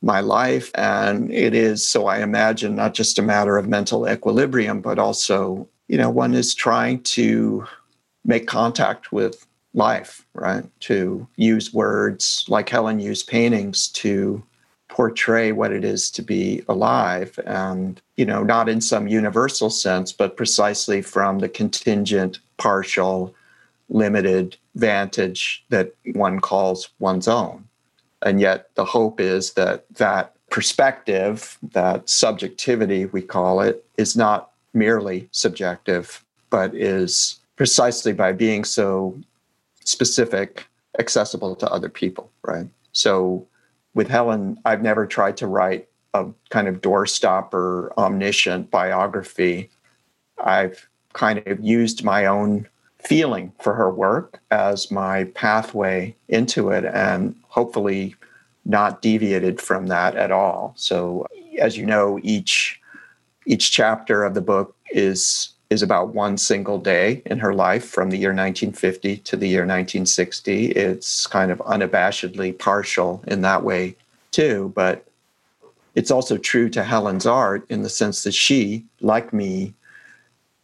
my 0.01 0.19
life. 0.19 0.71
And 0.75 1.31
it 1.31 1.53
is, 1.53 1.87
so 1.87 2.07
I 2.07 2.21
imagine, 2.21 2.75
not 2.75 2.93
just 2.93 3.19
a 3.19 3.23
matter 3.23 3.57
of 3.57 3.67
mental 3.67 4.09
equilibrium, 4.09 4.81
but 4.81 4.97
also, 4.97 5.67
you 5.87 5.97
know, 5.97 6.09
one 6.09 6.33
is 6.33 6.55
trying 6.55 7.03
to 7.03 7.65
make 8.25 8.47
contact 8.47 9.11
with 9.11 9.45
life, 9.73 10.25
right? 10.33 10.65
To 10.81 11.27
use 11.35 11.73
words 11.73 12.45
like 12.47 12.69
Helen 12.69 12.99
used 12.99 13.27
paintings 13.27 13.87
to 13.89 14.43
portray 14.91 15.53
what 15.53 15.71
it 15.71 15.85
is 15.85 16.11
to 16.11 16.21
be 16.21 16.61
alive 16.67 17.39
and 17.45 18.01
you 18.17 18.25
know 18.25 18.43
not 18.43 18.67
in 18.67 18.81
some 18.81 19.07
universal 19.07 19.69
sense 19.69 20.11
but 20.11 20.35
precisely 20.35 21.01
from 21.01 21.39
the 21.39 21.47
contingent 21.47 22.39
partial 22.57 23.33
limited 23.91 24.57
vantage 24.75 25.63
that 25.69 25.93
one 26.13 26.39
calls 26.39 26.89
one's 26.99 27.27
own. 27.27 27.67
And 28.23 28.39
yet 28.39 28.69
the 28.75 28.85
hope 28.85 29.19
is 29.19 29.53
that 29.53 29.85
that 29.95 30.33
perspective, 30.49 31.57
that 31.71 32.09
subjectivity, 32.09 33.05
we 33.05 33.21
call 33.21 33.61
it, 33.61 33.85
is 33.97 34.15
not 34.15 34.51
merely 34.73 35.27
subjective, 35.31 36.23
but 36.49 36.73
is 36.73 37.39
precisely 37.55 38.13
by 38.13 38.31
being 38.31 38.63
so 38.63 39.17
specific, 39.83 40.65
accessible 40.99 41.55
to 41.55 41.69
other 41.71 41.89
people, 41.89 42.31
right? 42.43 42.67
So 42.93 43.45
with 43.93 44.07
Helen, 44.07 44.59
I've 44.65 44.81
never 44.81 45.05
tried 45.05 45.37
to 45.37 45.47
write 45.47 45.87
a 46.13 46.27
kind 46.49 46.67
of 46.67 46.81
doorstopper, 46.81 47.91
omniscient 47.97 48.71
biography. 48.71 49.69
I've 50.43 50.87
kind 51.13 51.45
of 51.45 51.59
used 51.59 52.03
my 52.03 52.25
own 52.25 52.67
feeling 53.03 53.51
for 53.59 53.73
her 53.73 53.89
work 53.89 54.39
as 54.51 54.91
my 54.91 55.25
pathway 55.25 56.15
into 56.29 56.69
it 56.69 56.85
and 56.85 57.35
hopefully 57.47 58.15
not 58.65 59.01
deviated 59.01 59.59
from 59.59 59.87
that 59.87 60.15
at 60.15 60.31
all. 60.31 60.73
So 60.75 61.25
as 61.59 61.77
you 61.77 61.85
know 61.85 62.19
each 62.23 62.79
each 63.45 63.71
chapter 63.71 64.23
of 64.23 64.33
the 64.33 64.41
book 64.41 64.75
is 64.91 65.49
is 65.69 65.81
about 65.81 66.13
one 66.13 66.37
single 66.37 66.77
day 66.77 67.21
in 67.25 67.39
her 67.39 67.53
life 67.53 67.85
from 67.85 68.09
the 68.09 68.17
year 68.17 68.29
1950 68.29 69.17
to 69.17 69.37
the 69.37 69.47
year 69.47 69.61
1960 69.61 70.67
it's 70.71 71.25
kind 71.27 71.49
of 71.49 71.57
unabashedly 71.59 72.57
partial 72.59 73.23
in 73.27 73.41
that 73.41 73.63
way 73.63 73.95
too 74.31 74.71
but 74.75 75.05
it's 75.95 76.11
also 76.11 76.37
true 76.37 76.69
to 76.69 76.83
Helen's 76.83 77.25
art 77.25 77.65
in 77.69 77.81
the 77.81 77.89
sense 77.89 78.23
that 78.23 78.33
she 78.33 78.85
like 78.99 79.33
me 79.33 79.73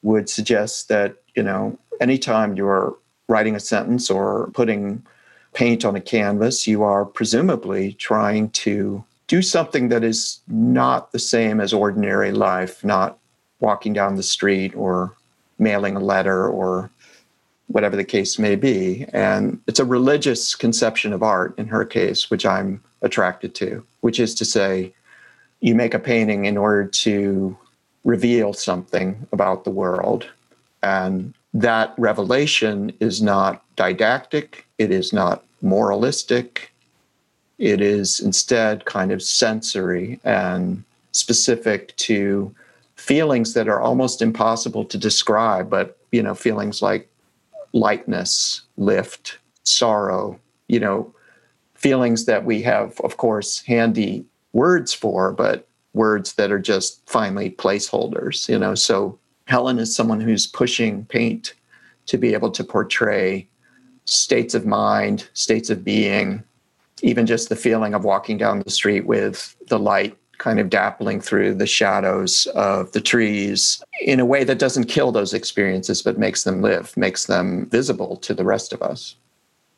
would 0.04 0.30
suggest 0.30 0.88
that 0.90 1.16
you 1.36 1.44
know 1.44 1.78
anytime 2.00 2.56
you're 2.56 2.96
writing 3.28 3.56
a 3.56 3.60
sentence 3.60 4.10
or 4.10 4.50
putting 4.54 5.06
paint 5.54 5.84
on 5.86 5.96
a 5.96 6.02
canvas, 6.02 6.68
you 6.68 6.84
are 6.84 7.06
presumably 7.06 7.94
trying 7.94 8.50
to 8.52 9.04
do 9.28 9.42
something 9.42 9.90
that 9.90 10.04
is 10.04 10.40
not 10.48 11.12
the 11.12 11.20
same 11.20 11.60
as 11.60 11.74
ordinary 11.74 12.32
life, 12.32 12.84
not 12.84 13.18
walking 13.60 13.94
down 13.94 14.16
the 14.16 14.24
street 14.24 14.74
or 14.76 15.14
mailing 15.60 15.96
a 15.96 16.00
letter 16.00 16.48
or 16.48 16.90
whatever 17.68 17.96
the 17.96 18.04
case 18.04 18.40
may 18.40 18.56
be. 18.56 19.06
And 19.12 19.60
it's 19.68 19.80
a 19.80 19.86
religious 19.86 20.56
conception 20.56 21.12
of 21.12 21.24
art 21.24 21.58
in 21.58 21.68
her 21.68 21.84
case, 21.84 22.30
which 22.30 22.46
I'm 22.46 22.82
attracted 23.02 23.56
to, 23.56 23.84
which 24.02 24.20
is 24.20 24.34
to 24.36 24.46
say, 24.46 24.94
you 25.60 25.76
make 25.76 25.94
a 25.94 26.00
painting 26.00 26.46
in 26.46 26.56
order 26.56 26.86
to 26.86 27.58
reveal 28.06 28.54
something 28.54 29.28
about 29.32 29.64
the 29.64 29.72
world. 29.72 30.28
And 30.82 31.34
that 31.54 31.94
revelation 31.98 32.92
is 33.00 33.22
not 33.22 33.64
didactic, 33.76 34.66
it 34.78 34.92
is 34.92 35.14
not 35.14 35.44
moralistic, 35.62 36.74
it 37.58 37.82
is 37.82 38.20
instead 38.20 38.86
kind 38.86 39.12
of 39.12 39.22
sensory 39.22 40.20
and 40.24 40.84
specific 41.12 41.96
to 41.98 42.54
feelings 42.96 43.54
that 43.54 43.68
are 43.68 43.82
almost 43.82 44.22
impossible 44.22 44.86
to 44.86 44.98
describe, 44.98 45.70
but 45.70 45.98
you 46.12 46.22
know, 46.22 46.36
feelings 46.36 46.82
like 46.82 47.10
lightness, 47.74 48.62
lift, 48.78 49.40
sorrow, 49.64 50.40
you 50.68 50.80
know, 50.80 51.14
feelings 51.76 52.26
that 52.26 52.46
we 52.46 52.62
have, 52.62 53.00
of 53.02 53.18
course, 53.18 53.62
handy 53.62 54.26
words 54.54 54.94
for, 54.94 55.32
but 55.32 55.68
words 55.94 56.34
that 56.34 56.52
are 56.52 56.60
just 56.60 57.02
finally 57.08 57.50
placeholders, 57.50 58.48
you 58.50 58.58
know. 58.58 58.76
So 58.76 59.18
Helen 59.48 59.80
is 59.80 59.96
someone 59.96 60.22
who's 60.22 60.46
pushing 60.46 61.06
paint 61.06 61.54
to 62.06 62.18
be 62.18 62.34
able 62.34 62.52
to 62.52 62.64
portray 62.64 63.48
states 64.06 64.54
of 64.54 64.66
mind, 64.66 65.28
states 65.34 65.70
of 65.70 65.84
being, 65.84 66.44
even 67.02 67.26
just 67.26 67.50
the 67.50 67.56
feeling 67.56 67.94
of 67.94 68.04
walking 68.04 68.38
down 68.38 68.60
the 68.60 68.70
street 68.70 69.06
with 69.06 69.56
the 69.68 69.80
light 69.80 70.18
kind 70.38 70.60
of 70.60 70.70
dappling 70.70 71.24
through 71.24 71.54
the 71.54 71.66
shadows 71.66 72.46
of 72.56 72.92
the 72.92 73.02
trees 73.02 73.82
in 74.02 74.20
a 74.20 74.26
way 74.26 74.44
that 74.44 74.60
doesn't 74.60 74.86
kill 74.86 75.12
those 75.12 75.34
experiences, 75.34 76.02
but 76.02 76.20
makes 76.20 76.44
them 76.44 76.62
live, 76.62 76.96
makes 76.96 77.26
them 77.26 77.68
visible 77.70 78.16
to 78.18 78.34
the 78.34 78.46
rest 78.46 78.72
of 78.72 78.82
us. 78.82 79.16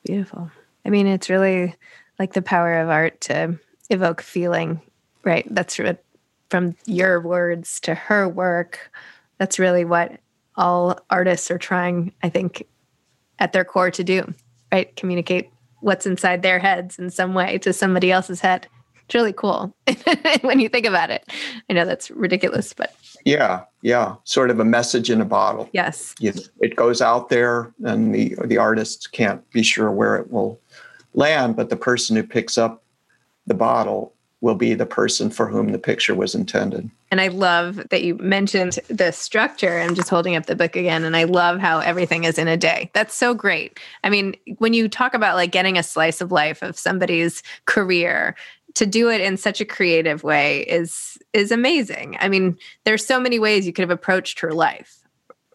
Beautiful. 0.06 0.52
I 0.86 0.90
mean, 0.90 1.08
it's 1.08 1.30
really 1.30 1.76
like 2.18 2.34
the 2.34 2.42
power 2.42 2.80
of 2.80 2.90
art 2.90 3.22
to 3.22 3.58
evoke 3.90 4.22
feeling, 4.22 4.82
right? 5.24 5.48
That's 5.50 5.80
from 6.50 6.76
your 6.86 7.22
words 7.22 7.80
to 7.82 7.96
her 7.96 8.28
work 8.28 8.92
that's 9.40 9.58
really 9.58 9.86
what 9.86 10.20
all 10.56 11.00
artists 11.10 11.50
are 11.50 11.58
trying, 11.58 12.14
I 12.22 12.30
think, 12.30 12.68
at 13.40 13.54
their 13.54 13.66
core 13.66 13.90
to 13.92 14.04
do, 14.04 14.34
right? 14.72 14.96
Communicate 14.96 15.50
what's 15.80 16.06
inside 16.06 16.44
their 16.44 16.60
heads 16.60 17.00
in 17.00 17.10
some 17.10 17.34
way 17.34 17.58
to 17.60 17.74
somebody 17.74 18.12
else's 18.12 18.42
head. 18.42 18.68
It's 19.06 19.16
really 19.16 19.34
cool 19.34 19.74
when 20.42 20.60
you 20.60 20.70
think 20.70 20.86
about 20.86 21.10
it. 21.10 21.28
I 21.70 21.74
know 21.74 21.86
that's 21.86 22.12
ridiculous, 22.12 22.74
but 22.74 22.94
yeah, 23.26 23.64
yeah, 23.82 24.16
sort 24.24 24.52
of 24.52 24.60
a 24.60 24.66
message 24.66 25.10
in 25.10 25.20
a 25.20 25.26
bottle. 25.26 25.68
Yes, 25.74 26.14
you, 26.20 26.34
it 26.60 26.76
goes 26.76 27.02
out 27.02 27.30
there, 27.30 27.74
and 27.86 28.14
the 28.14 28.36
the 28.46 28.58
artist 28.58 29.12
can't 29.12 29.50
be 29.52 29.64
sure 29.64 29.90
where 29.90 30.16
it 30.16 30.32
will 30.32 30.60
land, 31.16 31.56
but 31.56 31.70
the 31.70 31.76
person 31.76 32.16
who 32.16 32.24
picks 32.24 32.56
up 32.56 32.84
the 33.48 33.56
bottle 33.56 34.14
will 34.42 34.56
be 34.56 34.74
the 34.74 34.86
person 34.86 35.30
for 35.30 35.48
whom 35.48 35.72
the 35.72 35.78
picture 35.80 36.16
was 36.16 36.34
intended. 36.34 36.90
And 37.12 37.20
I 37.20 37.28
love 37.28 37.90
that 37.90 38.04
you 38.04 38.16
mentioned 38.16 38.80
the 38.88 39.12
structure. 39.12 39.80
I'm 39.80 39.96
just 39.96 40.10
holding 40.10 40.36
up 40.36 40.46
the 40.46 40.56
book 40.56 40.76
again, 40.76 41.04
and 41.04 41.18
I 41.18 41.26
love 41.26 41.60
how 41.60 41.80
everything 41.80 42.24
is 42.24 42.38
in 42.38 42.48
a 42.48 42.56
day. 42.56 42.90
That's 42.94 43.14
so 43.14 43.34
great. 43.34 43.80
I 44.04 44.10
mean, 44.10 44.36
when 44.58 44.74
you 44.74 44.88
talk 44.88 45.14
about 45.14 45.36
like 45.36 45.52
getting 45.52 45.78
a 45.78 45.84
slice 45.84 46.22
of 46.22 46.32
life 46.32 46.62
of 46.62 46.78
somebody's 46.78 47.44
career, 47.66 48.36
to 48.76 48.86
do 48.86 49.10
it 49.10 49.20
in 49.20 49.36
such 49.36 49.60
a 49.60 49.66
creative 49.66 50.24
way 50.24 50.62
is 50.62 51.18
is 51.34 51.52
amazing. 51.52 52.18
I 52.20 52.30
mean, 52.30 52.58
there's 52.86 53.06
so 53.06 53.20
many 53.20 53.40
ways 53.40 53.66
you 53.66 53.74
could 53.74 53.84
have 53.84 53.90
approached 53.90 54.40
her 54.40 54.54
life 54.54 54.99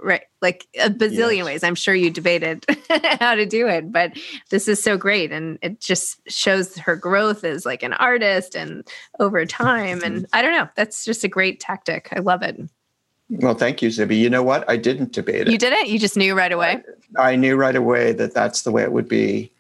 right 0.04 0.25
like 0.42 0.66
a 0.80 0.90
bazillion 0.90 1.38
yes. 1.38 1.46
ways. 1.46 1.64
I'm 1.64 1.75
sure 1.75 1.94
you 1.94 2.11
debated 2.11 2.64
how 3.20 3.34
to 3.34 3.46
do 3.46 3.66
it 3.66 3.90
but 3.90 4.12
this 4.50 4.68
is 4.68 4.82
so 4.82 4.96
great 4.96 5.32
and 5.32 5.58
it 5.62 5.80
just 5.80 6.20
shows 6.28 6.76
her 6.76 6.94
growth 6.94 7.44
as 7.44 7.64
like 7.64 7.82
an 7.82 7.94
artist 7.94 8.54
and 8.54 8.87
over 9.18 9.44
time 9.46 10.02
and 10.04 10.16
mm-hmm. 10.16 10.25
i 10.32 10.42
don't 10.42 10.52
know 10.52 10.68
that's 10.75 11.04
just 11.04 11.25
a 11.25 11.28
great 11.28 11.61
tactic. 11.61 12.08
I 12.12 12.20
love 12.20 12.42
it. 12.42 12.61
Well 13.30 13.54
thank 13.54 13.82
you 13.82 13.88
zibby 13.88 14.18
you 14.18 14.30
know 14.30 14.42
what? 14.42 14.68
I 14.68 14.76
didn't 14.76 15.12
debate 15.12 15.49
it. 15.49 15.50
you 15.50 15.58
didn't? 15.58 15.88
You 15.88 15.99
just 15.99 16.16
knew 16.16 16.34
right 16.34 16.52
away? 16.52 16.82
I, 17.18 17.32
I 17.32 17.37
knew 17.37 17.56
right 17.56 17.76
away 17.76 18.12
that 18.12 18.34
that's 18.34 18.62
the 18.62 18.70
way 18.70 18.82
it 18.82 18.92
would 18.92 19.08
be. 19.08 19.50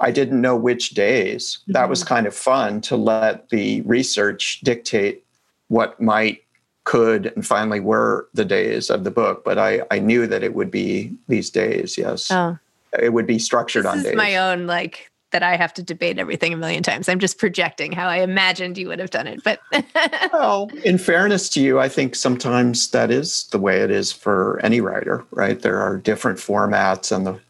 I 0.00 0.10
didn't 0.10 0.40
know 0.40 0.56
which 0.56 0.90
days. 0.90 1.58
Mm-hmm. 1.62 1.72
that 1.72 1.88
was 1.88 2.00
mm-hmm. 2.00 2.14
kind 2.14 2.26
of 2.26 2.34
fun 2.34 2.80
to 2.82 2.96
let 2.96 3.50
the 3.50 3.82
research 3.82 4.60
dictate 4.64 5.24
what 5.68 6.00
might 6.00 6.42
could 6.90 7.32
and 7.36 7.46
finally 7.46 7.78
were 7.78 8.26
the 8.34 8.44
days 8.44 8.90
of 8.90 9.04
the 9.04 9.12
book, 9.12 9.44
but 9.44 9.58
I, 9.58 9.82
I 9.92 10.00
knew 10.00 10.26
that 10.26 10.42
it 10.42 10.56
would 10.56 10.72
be 10.72 11.14
these 11.28 11.48
days. 11.48 11.96
Yes. 11.96 12.28
Oh. 12.32 12.58
It 13.00 13.12
would 13.12 13.28
be 13.28 13.38
structured 13.38 13.84
this 13.84 13.92
on 13.92 13.98
is 13.98 14.04
days. 14.06 14.16
my 14.16 14.36
own, 14.36 14.66
like, 14.66 15.08
that 15.30 15.44
I 15.44 15.54
have 15.54 15.72
to 15.74 15.84
debate 15.84 16.18
everything 16.18 16.52
a 16.52 16.56
million 16.56 16.82
times. 16.82 17.08
I'm 17.08 17.20
just 17.20 17.38
projecting 17.38 17.92
how 17.92 18.08
I 18.08 18.16
imagined 18.16 18.76
you 18.76 18.88
would 18.88 18.98
have 18.98 19.10
done 19.10 19.28
it. 19.28 19.44
But 19.44 19.60
well, 20.32 20.68
in 20.82 20.98
fairness 20.98 21.48
to 21.50 21.60
you, 21.60 21.78
I 21.78 21.88
think 21.88 22.16
sometimes 22.16 22.90
that 22.90 23.12
is 23.12 23.44
the 23.52 23.60
way 23.60 23.82
it 23.82 23.92
is 23.92 24.10
for 24.10 24.58
any 24.64 24.80
writer, 24.80 25.24
right? 25.30 25.60
There 25.60 25.78
are 25.78 25.96
different 25.96 26.40
formats 26.40 27.14
and 27.14 27.24
the 27.24 27.40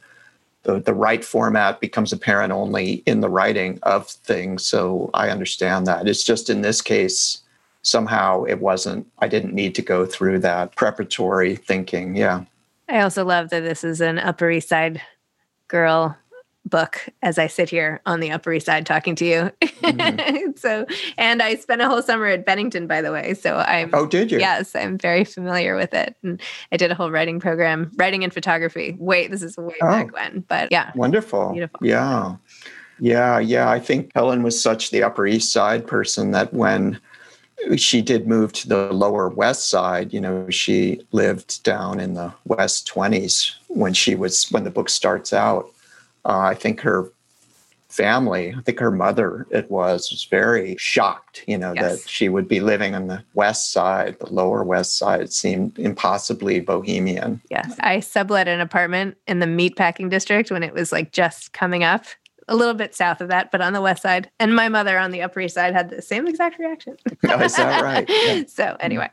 the, 0.65 0.79
the 0.79 0.93
right 0.93 1.25
format 1.25 1.81
becomes 1.81 2.13
apparent 2.13 2.53
only 2.53 3.03
in 3.07 3.23
the 3.23 3.31
writing 3.31 3.79
of 3.85 4.07
things. 4.07 4.67
So 4.67 5.09
I 5.15 5.31
understand 5.31 5.87
that. 5.87 6.07
It's 6.07 6.23
just 6.23 6.51
in 6.51 6.61
this 6.61 6.83
case, 6.83 7.41
somehow 7.83 8.45
it 8.45 8.61
wasn't, 8.61 9.07
I 9.19 9.29
didn't 9.29 9.55
need 9.55 9.75
to 9.77 9.83
go 9.83 10.07
through 10.07 10.41
that 10.41 10.77
preparatory 10.77 11.57
thinking. 11.57 12.17
Yeah. 12.17 12.45
I 12.89 13.01
also 13.01 13.25
love 13.25 13.51
that 13.51 13.61
this 13.61 13.85
is 13.85 14.01
an 14.01 14.19
Upper 14.19 14.51
East 14.51 14.69
Side 14.69 15.01
girl 15.69 16.17
book 16.67 17.09
as 17.23 17.39
I 17.39 17.47
sit 17.47 17.71
here 17.71 18.01
on 18.07 18.21
the 18.21 18.31
Upper 18.31 18.53
East 18.53 18.67
Side 18.67 18.87
talking 18.87 19.15
to 19.17 19.25
you. 19.25 19.51
Mm-hmm. 19.63 20.51
so, 20.57 20.87
and 21.17 21.43
I 21.43 21.57
spent 21.57 21.81
a 21.81 21.89
whole 21.89 22.03
summer 22.03 22.27
at 22.27 22.45
Bennington, 22.45 22.87
by 22.87 23.03
the 23.03 23.13
way. 23.13 23.35
So 23.35 23.57
I'm. 23.57 23.91
Oh, 23.93 24.07
did 24.07 24.31
you? 24.31 24.39
Yes, 24.39 24.75
I'm 24.75 24.99
very 24.99 25.25
familiar 25.25 25.77
with 25.77 25.95
it. 25.95 26.17
And 26.23 26.41
I 26.73 26.77
did 26.77 26.91
a 26.91 26.95
whole 26.95 27.11
writing 27.11 27.41
program, 27.41 27.91
writing 27.97 28.25
and 28.25 28.33
photography. 28.33 28.97
Wait, 28.99 29.31
this 29.31 29.43
is 29.43 29.57
way 29.57 29.75
oh, 29.83 29.87
back 29.87 30.13
when, 30.13 30.45
but 30.49 30.71
yeah. 30.71 30.93
Wonderful. 30.95 31.53
Beautiful. 31.53 31.81
Yeah. 31.83 32.37
Yeah. 32.99 33.39
Yeah. 33.39 33.71
I 33.71 33.81
think 33.81 34.11
Helen 34.15 34.43
was 34.43 34.61
such 34.61 34.91
the 34.91 35.03
Upper 35.03 35.27
East 35.27 35.53
Side 35.53 35.87
person 35.87 36.33
that 36.33 36.53
when 36.53 37.01
she 37.76 38.02
did 38.02 38.26
move 38.26 38.52
to 38.52 38.69
the 38.69 38.93
lower 38.93 39.29
west 39.29 39.69
side 39.69 40.12
you 40.12 40.21
know 40.21 40.49
she 40.50 41.00
lived 41.12 41.62
down 41.62 42.00
in 42.00 42.14
the 42.14 42.33
west 42.45 42.90
20s 42.93 43.52
when 43.69 43.93
she 43.93 44.14
was 44.14 44.50
when 44.50 44.64
the 44.64 44.71
book 44.71 44.88
starts 44.88 45.33
out. 45.33 45.71
Uh, 46.25 46.38
i 46.38 46.55
think 46.55 46.81
her 46.81 47.11
family 47.88 48.55
i 48.57 48.61
think 48.61 48.79
her 48.79 48.90
mother 48.90 49.47
it 49.50 49.69
was 49.71 50.11
was 50.11 50.25
very 50.25 50.76
shocked 50.79 51.43
you 51.49 51.59
know 51.59 51.73
yes. 51.75 52.02
that 52.02 52.09
she 52.09 52.29
would 52.29 52.47
be 52.47 52.61
living 52.61 52.95
on 52.95 53.09
the 53.09 53.23
west 53.35 53.73
side 53.73 54.17
the 54.21 54.33
lower 54.33 54.62
west 54.62 54.97
side. 54.97 55.21
It 55.21 55.33
seemed 55.33 55.79
impossibly 55.79 56.61
bohemian. 56.61 57.40
Yes. 57.50 57.75
I 57.80 58.00
sublet 58.00 58.49
an 58.49 58.61
apartment 58.61 59.17
in 59.26 59.41
the 59.41 59.47
meatpacking 59.47 60.11
district 60.11 60.50
when 60.50 60.63
it 60.63 60.73
was 60.73 60.93
like 60.93 61.13
just 61.13 61.52
coming 61.52 61.82
up 61.82 62.04
a 62.50 62.56
little 62.56 62.75
bit 62.75 62.95
south 62.95 63.21
of 63.21 63.28
that, 63.28 63.50
but 63.50 63.60
on 63.60 63.73
the 63.73 63.80
west 63.80 64.02
side. 64.02 64.30
And 64.39 64.54
my 64.54 64.69
mother 64.69 64.99
on 64.99 65.13
the 65.13 65.23
Upper 65.23 65.41
East 65.41 65.54
Side 65.54 65.73
had 65.73 65.89
the 65.89 66.02
same 66.02 66.26
exact 66.26 66.58
reaction. 66.58 66.97
oh, 67.28 67.41
is 67.41 67.56
that 67.56 67.82
right? 67.82 68.08
Yeah. 68.10 68.43
So 68.49 68.65
mm-hmm. 68.65 68.76
anyway, 68.80 69.08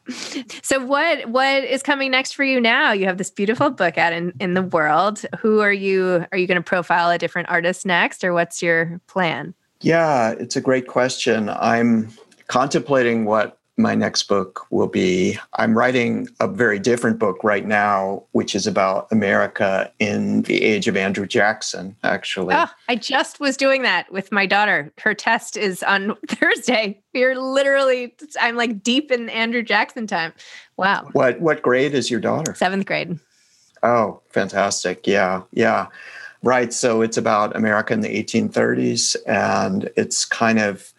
so 0.64 0.84
what 0.84 1.30
what 1.30 1.64
is 1.64 1.84
coming 1.84 2.12
next 2.12 2.34
for 2.34 2.44
you 2.44 2.60
now? 2.60 2.92
You 2.92 3.06
have 3.06 3.18
this 3.18 3.30
beautiful 3.30 3.70
book 3.70 3.98
out 3.98 4.12
in 4.12 4.34
in 4.40 4.56
the 4.56 4.64
world. 4.64 5.24
Who 5.40 5.62
are 5.62 5.72
you? 5.72 6.26
Are 6.32 6.38
you 6.38 6.48
going 6.48 6.58
to 6.58 6.64
profile 6.64 7.12
a 7.12 7.18
different 7.18 7.50
artist 7.50 7.86
next, 7.86 8.24
or 8.24 8.34
what's 8.34 8.62
your 8.62 9.00
plan? 9.08 9.54
Yeah, 9.82 10.32
it's 10.32 10.56
a 10.56 10.62
great 10.62 10.88
question. 10.88 11.50
I'm 11.50 12.10
contemplating 12.48 13.26
what 13.26 13.60
my 13.78 13.94
next 13.94 14.24
book 14.24 14.66
will 14.72 14.88
be 14.88 15.38
I'm 15.54 15.78
writing 15.78 16.28
a 16.40 16.48
very 16.48 16.80
different 16.80 17.20
book 17.20 17.44
right 17.44 17.66
now, 17.66 18.24
which 18.32 18.56
is 18.56 18.66
about 18.66 19.08
America 19.12 19.92
in 20.00 20.42
the 20.44 20.64
age 20.64 20.88
of 20.88 20.98
Andrew 20.98 21.28
Jackson, 21.28 21.96
actually. 22.04 22.56
Oh, 22.56 22.68
I 22.90 22.96
just 22.96 23.40
was 23.40 23.56
doing 23.56 23.84
that 23.84 24.12
with 24.12 24.32
my 24.32 24.48
daughter. 24.48 24.92
Her 25.00 25.14
test 25.14 25.58
is 25.58 25.84
on 25.84 26.16
Thursday. 26.28 27.00
We're 27.14 27.40
literally, 27.40 28.16
I'm 28.42 28.56
like 28.56 28.82
deep 28.82 29.12
in 29.12 29.30
Andrew 29.30 29.62
Jackson 29.62 30.08
time. 30.08 30.34
Wow. 30.76 31.10
What, 31.12 31.40
what 31.40 31.62
grade 31.62 31.94
is 31.94 32.10
your 32.10 32.20
daughter? 32.20 32.56
Seventh 32.56 32.88
grade. 32.88 33.20
Oh, 33.84 34.22
fantastic. 34.30 35.06
Yeah. 35.06 35.44
Yeah. 35.52 35.88
Right. 36.42 36.74
So 36.74 37.02
it's 37.02 37.18
about 37.18 37.56
America 37.56 37.94
in 37.94 38.02
the 38.02 38.24
1830s, 38.24 39.16
and 39.28 39.90
it's 39.96 40.26
kind 40.26 40.60
of 40.60 40.94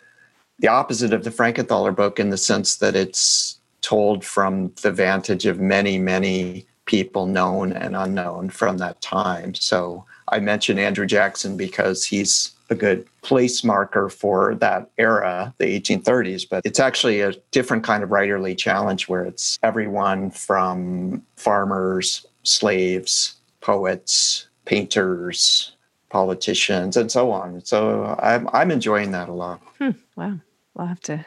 the 0.59 0.69
opposite 0.69 1.13
of 1.13 1.25
the 1.25 1.31
Frankenthaler 1.31 1.95
book 1.95 2.19
in 2.19 2.31
the 2.31 2.37
sense 2.37 2.77
that 2.77 2.97
it's 2.97 3.59
told 3.81 4.25
from 4.25 4.73
the 4.83 4.91
vantage 4.91 5.47
of 5.47 5.61
many, 5.61 5.99
many 5.99 6.67
people 6.85 7.27
known 7.27 7.73
and 7.73 7.95
unknown 7.95 8.51
from 8.51 8.79
that 8.79 9.01
time. 9.01 9.55
So 9.55 10.05
I 10.29 10.41
mentioned 10.41 10.81
Andrew 10.81 11.07
Jackson 11.07 11.57
because 11.57 12.05
he's 12.05 12.53
a 12.71 12.75
good 12.75 13.07
place 13.23 13.65
marker 13.65 14.09
for 14.09 14.55
that 14.57 14.91
era, 14.99 15.55
the 15.59 15.81
1830s, 15.81 16.49
but 16.49 16.63
it's 16.65 16.81
actually 16.81 17.21
a 17.21 17.33
different 17.51 17.85
kind 17.85 18.03
of 18.03 18.11
writerly 18.11 18.57
challenge 18.57 19.09
where 19.09 19.25
it's 19.25 19.59
everyone 19.63 20.31
from 20.31 21.23
farmers, 21.37 22.27
slaves, 22.43 23.35
poets, 23.61 24.49
painters, 24.65 25.73
politicians, 26.11 26.97
and 26.97 27.11
so 27.11 27.31
on. 27.31 27.65
So 27.65 28.19
I'm, 28.23 28.49
I'm 28.53 28.71
enjoying 28.71 29.13
that 29.13 29.29
a 29.29 29.33
lot. 29.33 29.61
Hmm, 29.79 29.91
wow. 30.17 30.39
I'll 30.79 30.87
have 30.87 31.01
to 31.03 31.25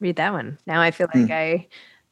read 0.00 0.16
that 0.16 0.32
one. 0.32 0.58
Now 0.66 0.80
I 0.80 0.90
feel 0.90 1.08
like 1.14 1.26
mm. 1.26 1.30
I 1.30 1.66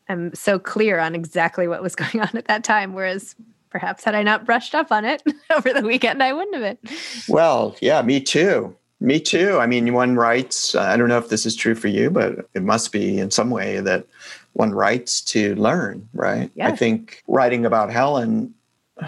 am 0.09 0.35
so 0.35 0.59
clear 0.59 0.99
on 0.99 1.15
exactly 1.15 1.69
what 1.69 1.83
was 1.83 1.95
going 1.97 2.21
on 2.21 2.31
at 2.35 2.47
that 2.47 2.65
time, 2.65 2.95
whereas 2.95 3.35
perhaps 3.71 4.05
had 4.05 4.15
I 4.15 4.23
not 4.23 4.45
brushed 4.45 4.75
up 4.75 4.91
on 4.91 5.05
it 5.05 5.23
over 5.57 5.73
the 5.73 5.83
weekend, 5.83 6.23
I 6.23 6.33
wouldn't 6.33 6.57
have 6.57 6.81
been. 6.81 6.97
Well, 7.29 7.77
yeah, 7.81 8.03
me 8.03 8.21
too. 8.21 8.75
Me 9.01 9.21
too. 9.21 9.59
I 9.59 9.67
mean, 9.67 9.93
one 9.93 10.17
writes, 10.17 10.75
uh, 10.75 10.81
I 10.81 10.97
don't 10.97 11.09
know 11.09 11.19
if 11.19 11.29
this 11.29 11.45
is 11.45 11.55
true 11.55 11.75
for 11.75 11.89
you, 11.89 12.09
but 12.09 12.49
it 12.55 12.63
must 12.63 12.93
be 12.93 13.19
in 13.19 13.31
some 13.31 13.51
way 13.51 13.81
that 13.81 14.07
one 14.55 14.73
writes 14.73 15.21
to 15.21 15.55
learn, 15.57 16.09
right? 16.15 16.51
Yes. 16.55 16.73
I 16.73 16.77
think 16.77 17.23
writing 17.29 17.67
about 17.67 17.91
Helen, 17.91 18.55